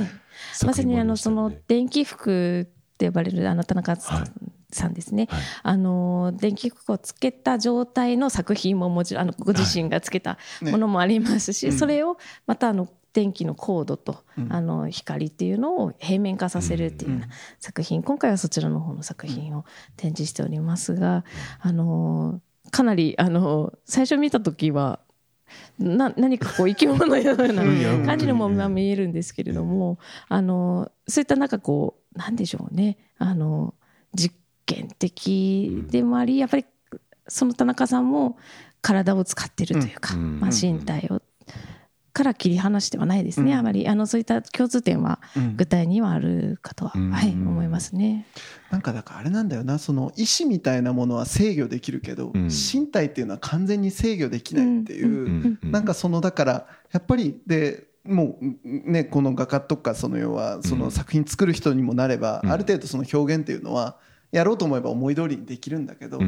[0.66, 4.30] まさにあのその電気服って呼ばれるあの田中さん、はい
[4.74, 17.28] さんですね、はい、あの電気服をつけた状態の作品ももちろんあのご自身がつけたものもありますし、はいね、それをまたあの電気のコードと、うん、あの光っていうのを平面化させるっていうような
[17.60, 21.24] 作品、うん、今回はそちらの方の作品を展示しておりますが、
[21.60, 25.00] あのかなりあの最初見た時は
[25.78, 27.64] な何かこう生き物のような
[28.06, 32.98] 感じのも見えるんですけれども、あのそういったなんかこうなんでしょうね。
[33.20, 33.76] あの
[34.16, 34.36] 実
[34.74, 36.66] 験的でもありやっぱり
[37.28, 38.38] その田中さんも
[38.82, 41.22] 体を使ってるというか、まあ、身体を
[42.14, 43.88] から切り離してはないですね、うん、あまり。
[43.88, 45.20] あのそういった共通点は
[45.56, 48.28] 具体にはあるかとは、うん、はい、思いますね。
[48.70, 63.98] なんかだからあれなんだよなその意志みたいなものは制御できるけど、うん、身体っていうのは完全に制御できないっていう、うん、なんかそのだからやっぱりでもうねこの画家とかその要はその作品作る人にもなれば、ある程度その表現っていうのは
[64.34, 66.20] やろうと思えば思い通りにできるんだけど、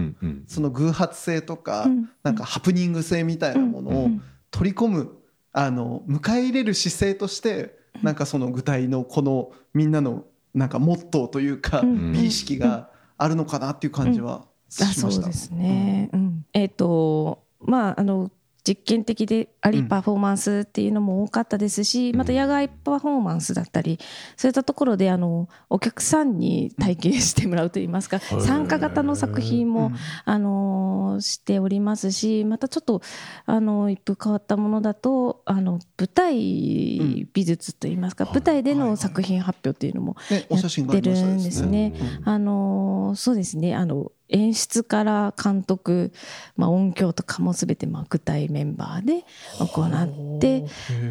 [0.48, 1.88] その偶発性とか、
[2.22, 4.10] なんかハプニング性みたいなものを
[4.52, 5.18] 取り込む
[5.52, 15.12] あの迎え入れる姿勢としてなんかその具体のこのみんなのなんかモットーというか、美意識があるのかなっていう感じはしました。
[15.12, 18.32] そうですね、うん、えっ、ー、とまああの
[18.68, 24.00] 実験的でありパフォーマンスっていうのも多かったですし、また野外パフォーマンスだったり
[24.36, 29.92] そういったところであのお客さんに体験してもらうといいますか参加型の作品も
[30.26, 33.02] あのしておりますしまたちょっと
[33.46, 41.94] あの一風変わったものだとあの舞台美術といいますか舞台での作品発表っていうのもやってるんですね。
[42.24, 43.76] あのそうですね。
[43.76, 46.12] あの演出から監督、
[46.56, 49.24] まあ、音響とかも全てまあ具体メンバーで
[49.60, 50.66] 行って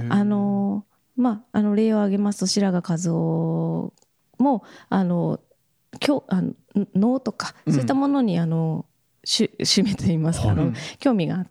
[0.08, 0.84] あの、
[1.16, 3.92] まあ、あの例を挙げますと白髪和夫
[4.38, 5.40] もあの
[6.04, 6.54] 今日あの
[6.94, 8.84] 能とかそういったものにあの、
[9.24, 10.42] 趣味といいます。
[10.42, 11.50] か、あの興味があって。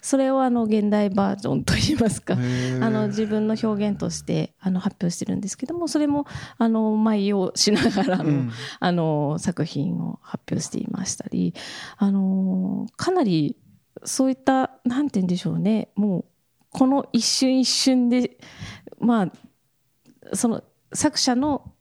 [0.00, 6.26] それをあの現代バージョンといいますかあの自分の表現としてあの発表してるんですけどもそれも
[6.58, 8.50] あの舞をしながらの,、
[8.80, 11.54] あの作品を発表していましたり
[11.96, 13.56] あのかなり
[14.04, 16.24] そういったなんて言うんでしょうねもう
[16.70, 18.38] この一瞬一瞬で
[18.98, 20.62] まあその
[20.94, 21.72] 作者の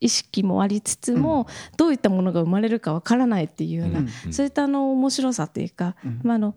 [0.00, 6.54] 意識もありつつも、どういったものが生まれるかわからないっていうような、そういったあの面白さというか、まあ、あの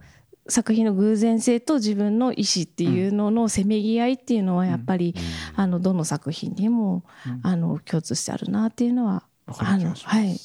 [0.47, 5.15] 作品の偶然性と自分の意思っていうののせめぎ合いっていうのはやっぱり、
[5.56, 7.04] あのどの作品にも、
[7.43, 10.39] あの共通してあるなっていうのはあのはい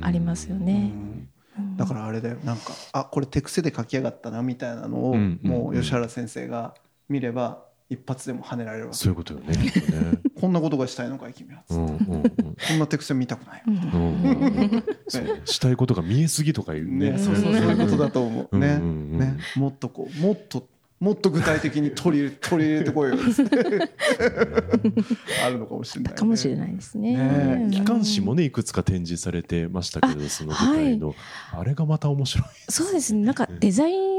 [0.00, 0.92] ありますよね。
[1.76, 2.36] だからあれだよ。
[2.44, 6.74] なんかあこれ手癖で書き上がったなみたいなのを、もう吉原先生が
[7.08, 8.96] 見れば一発でも跳ねられるわけ。
[8.96, 9.54] そういうことよね
[10.40, 14.82] こんなことがしたいのかい君は、うんうんうん、こんな手癖見たくない、うんうんね、
[15.44, 17.54] したいことが見えすぎとかいうね、ね、そうそうそう。
[17.54, 18.58] いうことだと思う。
[18.58, 19.36] ねうんうんうん、ね。
[19.56, 20.66] もっとこうもっと
[21.02, 23.16] もっと具体的に取り取り入れてこいよ。
[25.44, 27.16] あるのかもしれない、ね、かもしれないですね。
[27.16, 27.68] ね。
[27.72, 31.16] 機関誌もねいくつか展示されてましたけどその舞台の、はい、
[31.54, 33.24] あれがまた面白い、そうですね。
[33.24, 34.11] なんかデザイン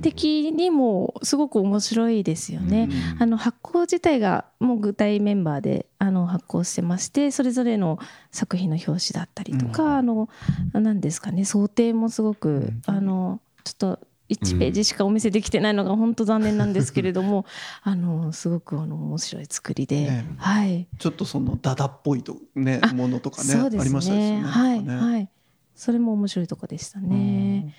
[0.00, 2.88] 的にもすごく面白いですよね。
[3.14, 7.98] うん、あの発行自体がもう具体メンバーであの発行してましてそれぞれの
[8.30, 10.28] 作品の表紙だったりとか、うん、あの
[10.72, 13.98] 何ですかね想定もすごく、うん、あのちょっと
[14.28, 17.46] 1ページしかお見せできてないのが本当残念なんですけれども、
[17.82, 24.42] あのすごくあの面白い作りで、ね、はい、ちょっとそのダダっぽいと、ね、ものとかねありましたね。
[24.42, 25.28] はい、ね、はい
[25.76, 27.74] それも面白いとこでしたね。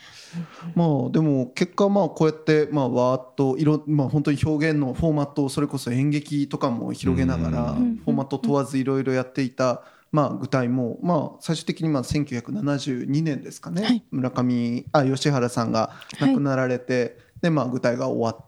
[0.75, 9.81] まあでも結果まあこうやってまあわーっと色まあ本当に表現のフォーマットをそれこそ演劇とかも広げながらフォーマット問わずいろいろやっていた
[10.11, 14.03] まあ具体もまあ最終的にまあ1972年ですかね。
[14.11, 15.89] 村上あ吉原さんが
[16.21, 18.43] 亡くなられてでまあ具体が終わ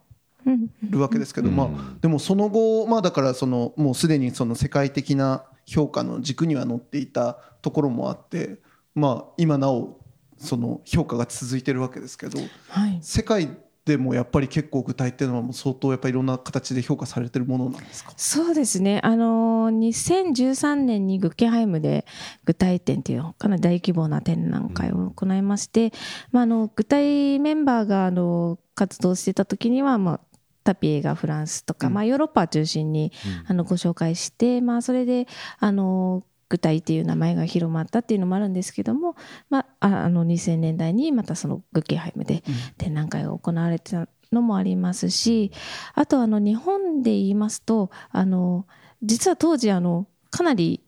[0.92, 1.70] るわけですけどまあ
[2.02, 8.60] でもその後まあだからそのもうすでにその世界的な評価の軸には乗っていたところもあって。
[9.00, 10.00] まあ、今なお
[10.38, 12.40] その評価が続いてるわけですけど、
[12.70, 13.50] はい、世界
[13.86, 18.14] でもやっぱり結構具体っていうのはもう相当やっぱりいろんな形で評価されてるものなんですか？
[18.16, 19.00] そうですね。
[19.04, 22.06] あの2013年にグッケハイムで
[22.46, 25.92] 具体展っていうかなり大規模な展覧会を行いまして、うん、
[26.32, 30.20] まあ、あの具体メンバーがあの活動してた時には、まあ、
[30.64, 33.12] タピエがフランスとか、うん、まあ、ヨーロッパ中心に、
[33.48, 35.28] あのご紹介して、まあ、それで
[35.58, 39.16] あの具体っていう名前が広まったっていうのもあるんですけども、
[39.50, 42.44] まあ、あの2000年代にまたそのグッケハイムで
[42.78, 45.52] 展覧会が行われてたのもありますし、
[45.94, 48.66] あとあの日本で言いますとあの
[49.04, 50.82] 実は当時あのかなり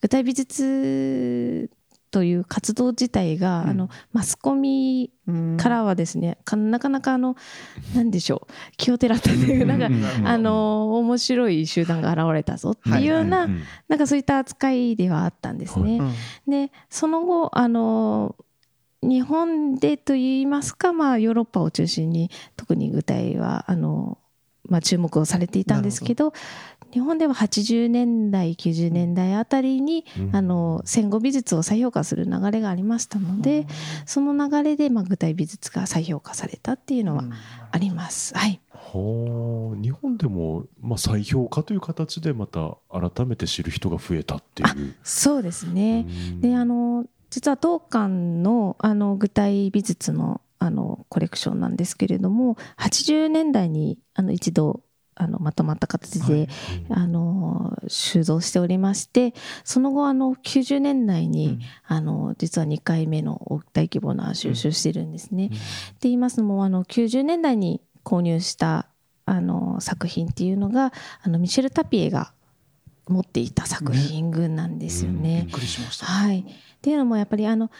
[0.00, 1.70] 具体美術
[2.10, 5.10] という活動自体が、うん、あのマスコミ
[5.56, 7.36] からはですね、うん、なかなかあの
[7.94, 9.88] 何でしょう気をてらったというなんか、
[10.24, 13.48] あの面白い集団が現れたぞっていうような、
[13.88, 16.00] なんかそういった扱いではあったんですね。
[16.48, 18.34] でその後あの
[19.02, 24.18] 日本でといいますか、まあ、ヨーロッパを中心に特に具体はあの、
[24.68, 26.32] まあ、注目をされていたんですけど
[26.92, 33.66] 日本では80年代90年代あたりに、うん、あの戦後美術を再評価する流れがありましたので、うん、
[34.06, 37.24] その流れで、まあ、具体美術が再評価されたっていうのは
[37.70, 38.36] あります。
[38.36, 44.94] はい、は日本でも、まあ、再評価という形でまた改めて知る人が増えたっていう。
[45.02, 46.06] そうですね。
[46.40, 54.82] であの実は当館のあの具体美術のあのコレクションなんですけれども80年代にあの一度
[55.20, 56.48] あのまとまった形で、はい、
[56.88, 65.50] あの収蔵しておりましてその後あの90年代に、うん、あの実は2回目の大規模な収集してるんですね。
[65.52, 65.64] うん、って
[66.02, 68.88] 言いますのもあの90年代に購入した
[69.26, 70.92] あの作品っていうのが
[71.22, 72.32] あのミシェル・タピエが
[73.06, 75.42] 持っていた作品群なんですよね。
[75.46, 76.44] びっくりしました、はい、っ
[76.80, 77.70] ていうのもやっぱりあの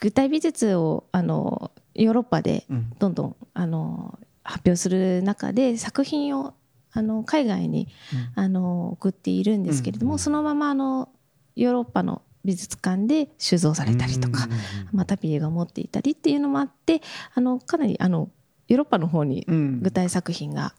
[0.00, 2.66] 具体美術をあのヨーロッパで
[3.00, 6.54] どんどん、あの発表する中で作品を
[6.94, 7.88] あの海外に、
[8.36, 11.10] うん、あの送っているんですけれども、うん、そのままあの
[11.56, 14.48] ヨーロッパの美術館で収蔵されたりとか、
[14.92, 17.00] またピエが持っていたりっていうのもあって
[17.34, 18.28] あのかなりあの
[18.68, 19.46] ヨーロッパの方に
[19.80, 20.74] 具体作品が、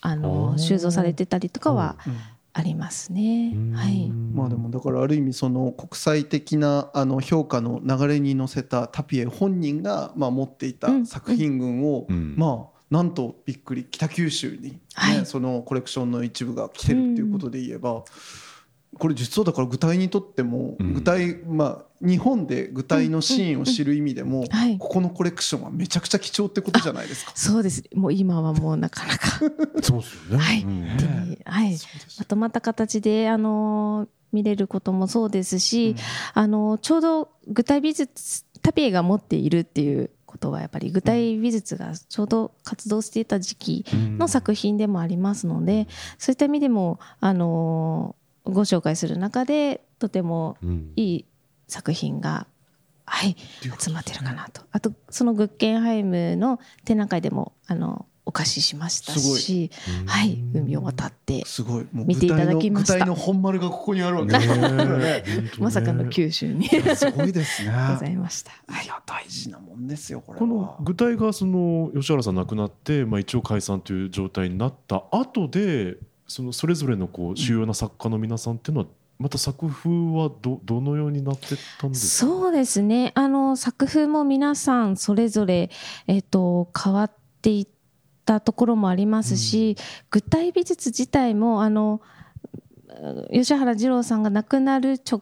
[0.00, 1.96] あの収蔵されてたりとかは
[2.52, 3.54] ありますね。
[3.74, 4.08] はい。
[4.08, 18.02] まあでもだからある意味その国際的なあの評価の流れに乗せたタピエ本人がまあ持っていた作品群を、まあなんとびっくり北九州に、ね、はい、そのコレクションの一部が来てるっていうことで言えば、うん、
[18.98, 24.44] これ実はだから具体にとっても、具体まあ日本で具体のシーンを知る意味でも、
[24.78, 27.32] ここのコレクションはめちゃくちゃ貴重ってことじゃないですか。
[27.34, 27.82] そうです。
[27.94, 29.38] もう今はもうなかなか。
[29.80, 30.38] そうですよね。
[30.38, 31.78] はい、ね、はい、
[32.18, 35.96] まとまった形であの見れることもそうですし、うん、
[36.34, 50.56] あのちょうど具体美術タピエが持っているっていうことはやっぱり具体美術がちょうど活動していた時期の作品でもありますので、そういった意味でもあのご紹介する中でとても
[50.96, 51.24] いい
[51.68, 52.46] 作品が
[53.04, 53.36] はい
[53.78, 54.62] 集まってるかなと。
[54.72, 59.70] あとそのグッケンハイムの展覧会でもあのお貸ししましたし、
[60.06, 61.86] はい、海を渡ってすごい。
[61.92, 62.94] 見ていただきました。
[62.94, 64.40] 具体の本丸がここにあるわけで
[65.50, 67.72] す まさかの九州にすごいですね。
[67.94, 68.52] ございました。
[68.52, 68.86] い。
[68.86, 78.86] や大事なもんですよこれこの具体がその吉原さん亡くなってまあ一応解散という状態になった後でそのそれぞれのこう主要な作家の皆さんっていうのは
[79.18, 82.32] また作風はどどのようになってたんですか？
[82.32, 83.12] そうですね。
[83.14, 85.70] あの作風も皆さんそれぞれ、
[86.06, 87.66] えっと、変わっていっ
[88.24, 92.00] たところもありますし、うん、具体美術自体もあの
[93.32, 95.20] 吉原二郎さんが亡くなる直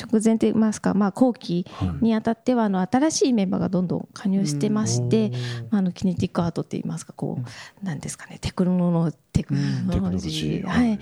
[0.00, 1.66] 直前といいますか、まあ、後期
[2.00, 5.32] にあたってはあの新しいメンバーがどんどん加入してまして、
[5.70, 7.38] うん、あのキネティックアートっていいますかこ
[7.82, 10.98] う、なんですかねテクノロテクノロジー、はい、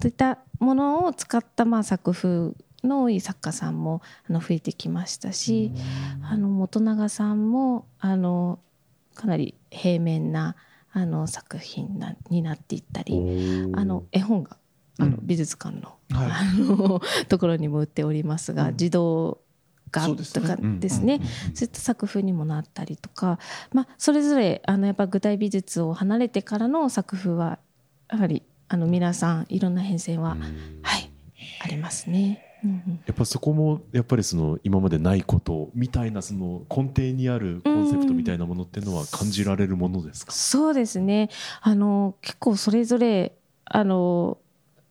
[0.00, 2.52] といったものを使ったまあ作風
[2.84, 5.72] の多い作家さんもあの増えてきましたし、
[6.28, 8.58] あの元永さんもあの
[9.14, 10.56] かなり平面な
[10.92, 13.14] あの作品なになっていったり
[13.74, 14.56] あの絵本が
[14.98, 19.38] あの美術館の,、あのところにも売っておりますが、児童
[19.90, 21.20] 画とかですね。
[21.54, 23.38] そういった作風にもなったりとか、
[23.72, 27.58] まあ、それぞれあのやっぱ具体美術を離れてからの作風は
[28.10, 30.36] やはりあの皆さんいろんな変遷は、
[30.82, 31.10] はい
[31.64, 32.51] ありますね。
[33.06, 41.30] やっぱそこもやっぱりその今までないことみたいなその根底にあるコンセプトみたいなものっていうのは感じられるものですか、うん、そうですね。
[41.60, 43.34] あの結構それぞれ
[43.64, 44.38] あの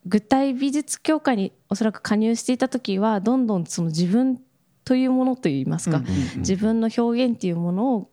[0.05, 4.41] 具体美術協会におそらく加入していた時はどんどんその自分
[4.83, 8.09] というものといいますか、うんうんうん、自分の表現っていうものを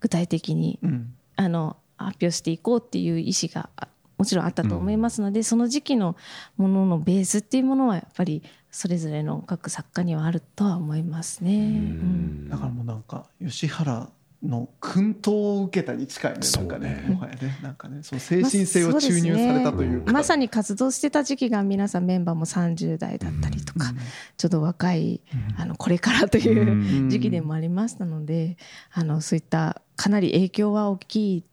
[0.00, 3.68] 具体的に、うん、あの発表していこうっていう意思が
[4.16, 6.16] もちろんあったと思いますので、うん、その時期の
[6.56, 11.56] もののベースっていうものはやっぱりそれぞれの各作家にはあるとは思いますね。
[11.56, 14.08] うん、だからもうなんか吉原
[14.42, 17.58] の薫陶を受けたに近いねなんかねもはやね。
[17.62, 23.96] なんかねその精神性を注入されたというか、まね、まさに活動してた時期が皆さんメンバーも30代だったりとか、うん、
[24.36, 28.56] ちょっと若い、うん、あのこれからという時期でもありましたので、
[28.92, 31.44] あのそういったかなり影響は大きい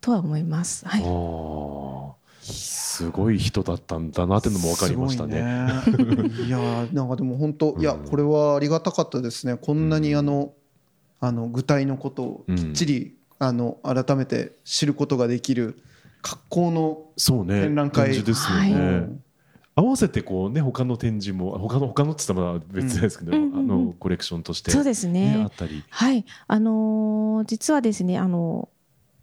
[0.00, 0.86] とは思います。
[0.86, 2.18] はい
[2.98, 5.40] すごい人だったんだなっていうのも分かりましたね。
[5.40, 5.72] ね。
[6.46, 6.58] いや
[6.92, 9.56] なんかでも本当いやこれはありがたかったですね。
[9.56, 10.52] こんなにあの
[11.20, 15.80] あの具体のことをきっちり、あの改めて知ることができる
[16.22, 19.08] 格好の展覧会、ね、ですよね。
[19.76, 25.84] 合わせてこうね他の展示も他の他のって言ったら別ですけど、うん、あのコレクションとして、そうですね、あったり。
[25.88, 26.24] はい。
[26.48, 28.68] あのー、実はですねあの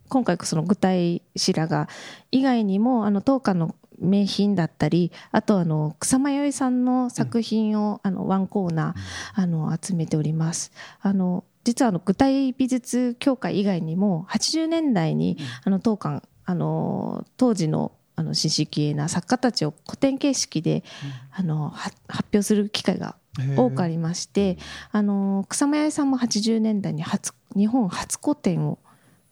[0.09, 1.87] 今回その具体白髪
[2.31, 10.71] 以外にもあの当館の名品だったりあとあの草間彌生さんの作品を、あのワンコーナー、あの集めております。
[11.01, 20.83] あの実はあの具体美術協会以外にも80年代にあの当館あの当時のあの新式鋭な作家たちを古典形式で、
[21.31, 21.97] あの発
[22.33, 23.15] 表する機会が
[23.57, 24.57] 多くありまして
[24.91, 28.79] あの草間彌生さんも80年代に初日本初古典を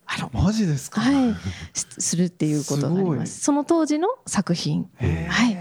[0.06, 1.36] あのマジですか、はい、
[1.74, 3.42] するっていうことがあります。
[3.42, 5.58] その当時の作品、はい、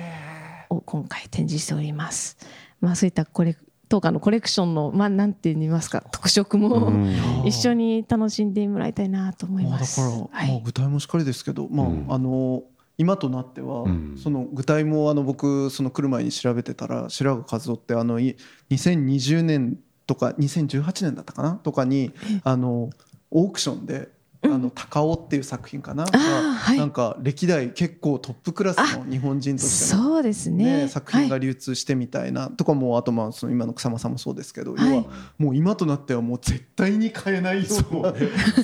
[0.70, 2.36] を今回展示しております。
[2.80, 3.56] まあそういったこれ
[3.92, 6.90] 当館のコレクションの、まあ、なんて言いますか特色も、
[7.44, 10.00] 一緒に楽しんでもらいたいなと思います。
[10.00, 12.62] だから、はい、まあ、具体もしっかりですけど、まああの
[12.96, 13.84] 今となっては、
[14.16, 21.52] その具体もあの僕その来る前に調べてたら白髪和夫ってあの2020年とか2018年だったかな？
[21.56, 22.12] とかに
[22.44, 22.88] あの
[23.30, 24.08] オークションで
[24.44, 30.88] あの高尾っていう作品かな、はい、なんか歴代結構トップクラスの日本人としての、そうですね。
[30.88, 35.04] 作品が流通してみたいな、とかもあとまあその今の草間さんもそうですけど、要は
[35.38, 38.12] もう今となってはもう絶対に買えないような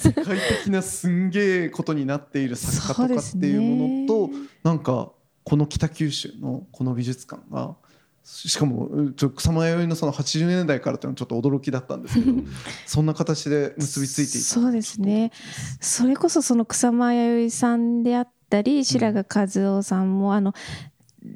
[0.01, 4.31] 世界的なすんげえことになっている作家とかっていうものと、
[4.65, 5.13] なんか
[5.45, 7.77] この北九州のこの美術館が。
[8.29, 12.43] しかもちょ草間彌生のその80年代からっていうのはちょっと驚きだったんですけど
[12.87, 14.47] そんな形で結びついていた。
[14.47, 15.33] そうですね。
[15.81, 19.27] それこそその草間彌生さんであったり白髪
[19.65, 20.53] 和夫さんも、あの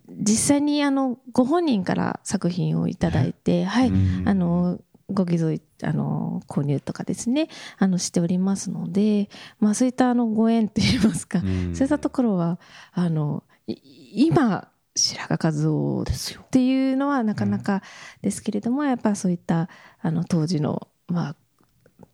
[0.09, 3.93] 実際にあのご本人から作品を頂いて、はい、
[4.27, 4.79] あの
[5.11, 9.29] ご寄贈あの購入とかですねあのしておりますので、
[9.59, 12.61] まあ、そういったあのご縁といいますか、そういったところは
[12.93, 17.83] あの今白髪和夫っていうのはなかなか
[18.21, 19.69] ですけれども、やっぱそういった
[20.01, 21.37] あの当時のまあ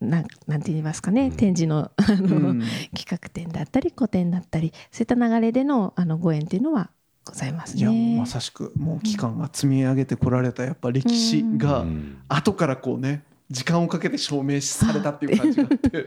[0.01, 2.63] なんなんて言いますかね、展示のあの、うん、
[2.95, 6.91] 企画展だったり個展だったりそういった流れでのあのご縁っていうのは
[7.25, 7.83] ございますね。
[7.83, 11.85] いやまさしくもう期間が積み上げてこられたやっぱ歴史が
[12.29, 16.07] 後からこうね時間をかけて証明されたっていう感じがあって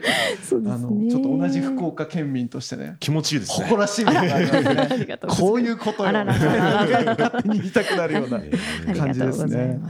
[0.70, 3.66] あのちょっと同じ福岡県民としてね気持ちいいですね。
[3.66, 4.98] 誇らしいものがあります。
[4.98, 6.12] ねこういうことよ。
[6.12, 8.40] 勝手に言いたくなるような
[8.96, 9.80] 感じですね。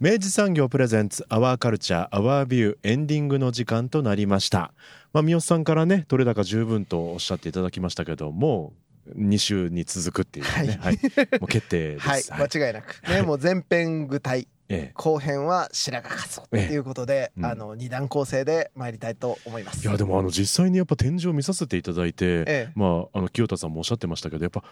[0.00, 4.72] 明治産業プレゼンツアワーカルチャーアワービューエンディングの時間となりました。
[5.12, 8.72] まあ三好さんからね取れ高十分とおっしゃっていただきましたけども
[9.16, 10.98] 2週に続くっていうね、はい、はい、
[11.40, 13.00] もう決定です、はい、間違いなく。
[13.08, 17.40] ね、もう前編具体ええ、後編は白髪かつっていうことで、ええ。
[17.40, 19.86] うん、あの二段構成で参りたいと思います。
[19.86, 24.62] いやでもあの実際にやっぱ展示を見させていただいて、え、まああの清田さんもおっしゃってましたけどやっぱ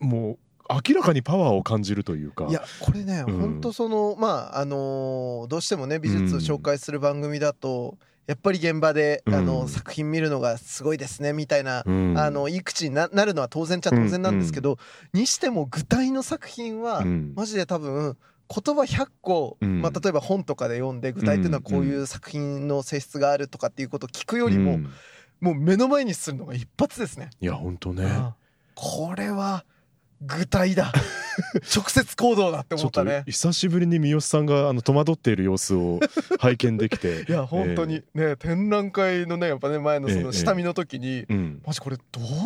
[0.00, 0.38] もう
[0.88, 2.46] 明らかにパワーを感じるというか。
[2.48, 7.98] いやこれね、うん、本当そのまああのー、どうしてもね美術を紹介する番組だと、うん。
[8.26, 11.84] やっぱり現場で、あの作品見るのがすごいですねみたいな、あ
[12.30, 14.78] のいい口になるのは当然っちゃ当然なんですけど、
[15.12, 18.16] にしても具体の作品は、マジで多分
[18.48, 24.78] 言葉100個、まあ、例えば本とかで読んで具体っていうのはこういう作品の性質があるとかっていうことを聞くよりも、
[25.40, 27.30] もう目の前にするのが一発ですね。
[27.40, 28.32] いや本当ね。
[28.74, 29.64] これは
[30.20, 30.92] 具体だ。
[31.74, 33.24] 直接行動だって思ったね。
[33.26, 36.00] 久しぶりに三好さんがあの戸惑っている様子を
[36.38, 37.24] 拝見できて。
[37.28, 42.02] いや本当にね、展覧会のねやっぱね前のその下見の時に、えええ、マジこれど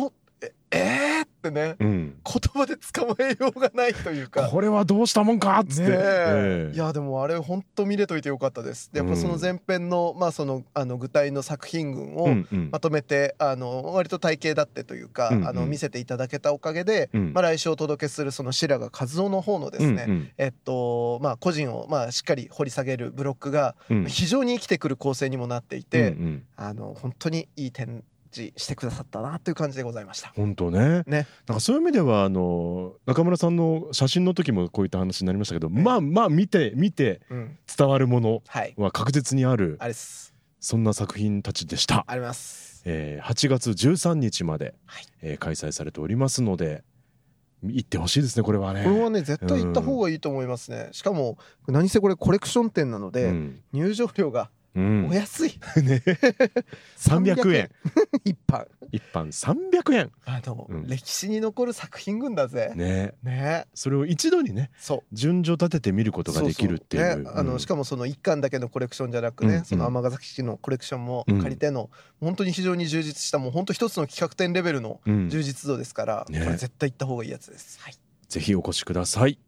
[0.07, 0.11] う？
[0.41, 1.08] ええー、
[1.39, 4.49] ってね、うん、言葉で捕まえようがないというか。
[4.49, 6.69] これはどうしたもんかっつって、ねえ。
[6.73, 8.91] ー、いやでもあれ本当見れといてよかったです。
[8.93, 12.27] やっぱその前編の,、まあそのあの具体の作品群を
[12.71, 23.75] まとめて、うんうん、あの割と体系だってというか、うんうん、あの見せていただけたおかげで、うん、まあ、来週お届けするその白髪和夫の方のですね、うんうん、えっとまあ個人をまあしっかり掘り下げるブロックが
[24.07, 30.31] 非常に生きてくる構成にもなっていて、うんうん、あの本当にいい点示してくださったなという感じでございました。
[30.35, 31.03] 本当ね。
[31.05, 31.27] ね。
[31.47, 37.21] なんかそういう意味ではあの中村さんの写真の時もこういった話になりましたけど、まあまあ見て見て
[37.77, 38.43] 伝わるもの
[38.77, 42.05] は確実にある、あれそんな作品たちでした。
[42.07, 42.81] あります。
[42.85, 46.83] えー、8月13日まで、はい、えー、開催されておりますので。
[47.61, 54.49] 行ってほしいですねこれはねこれはね絶対行った方がいいと思いますね、うん、しかも何せこれコレクション店なので、うん、入場料が
[55.09, 56.01] お安い、 ね。
[56.97, 57.69] 300円。
[58.23, 58.65] 一般。
[58.91, 59.27] 一般。
[59.27, 60.11] 300円。
[60.25, 62.71] あの、うん、歴史に残る作品群だぜ。
[62.75, 63.13] ね。
[63.23, 63.67] ね。
[63.73, 65.15] それを一度にねそう。
[65.15, 67.23] 順序立てて見ることができるっていう。
[67.23, 71.89] ね、あのしかもその一巻だけのコレクションじゃなくね、うん、その尼崎市のコレクションも借りての、
[72.21, 77.95] うん、本当に非常に充実したもう本当一つの企画展レベルの充実度ですから、ね、これ絶対行った方がいいやつです、はい、
[78.27, 79.39] ぜひお越しください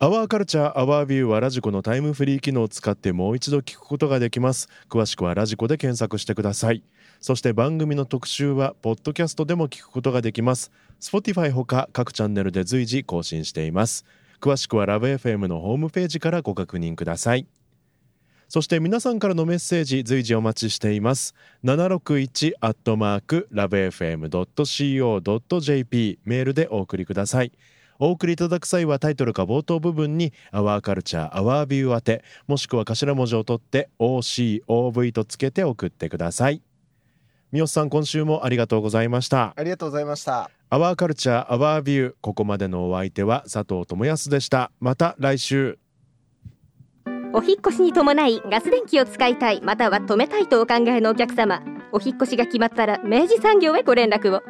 [0.00, 4.68] アワーカルチャーアワービューはラジコのタイムフリー機能を使ってもう一度聞くことができます。
[4.88, 6.84] 詳しくはラジコで検索してください。
[7.18, 10.70] そして番組の特集はポッドキャストでも聞くことができます。
[11.00, 14.04] Spotify ほか各チャンネルで随時更新しています。
[14.40, 17.48] 詳しくはラブ f m のホームページからご確認ください。
[18.48, 21.34] そして皆さんからのメッセージ随時お待ちしています。
[21.64, 24.30] 761アットマークラブ FM.co.jp
[26.22, 27.50] メールでお送りください。
[27.98, 36.62] お送りいただく際はタイトルか冒頭部分に「アワーカルチャーアワービュー宛てもしくは頭文字を取って OCOV とつけて送ってください。
[37.50, 39.54] 三好さん今週もありがとうございました。
[39.56, 40.50] ありがとうございました。
[40.70, 44.70] アワーカルチャーアワービューここまでのお相手は佐藤智康でした。
[44.80, 45.78] また来週。
[47.32, 51.62] お引越しに伴いガス電気を使いたいまたは止めたいとお考えのお客様。
[51.92, 54.42] お引越しが決まったら明治産業へご連絡を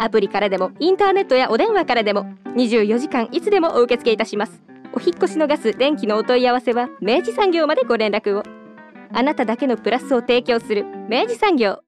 [0.00, 2.24] アプリからでもインターネットやお電話からでも
[2.56, 4.62] 24時間いつでもお受け付けいたします。
[4.94, 8.42] お引越しのガス電気のお問い合わせは明治産業までご連絡を。
[9.12, 11.82] あなただけのプラスを提供する明治産業。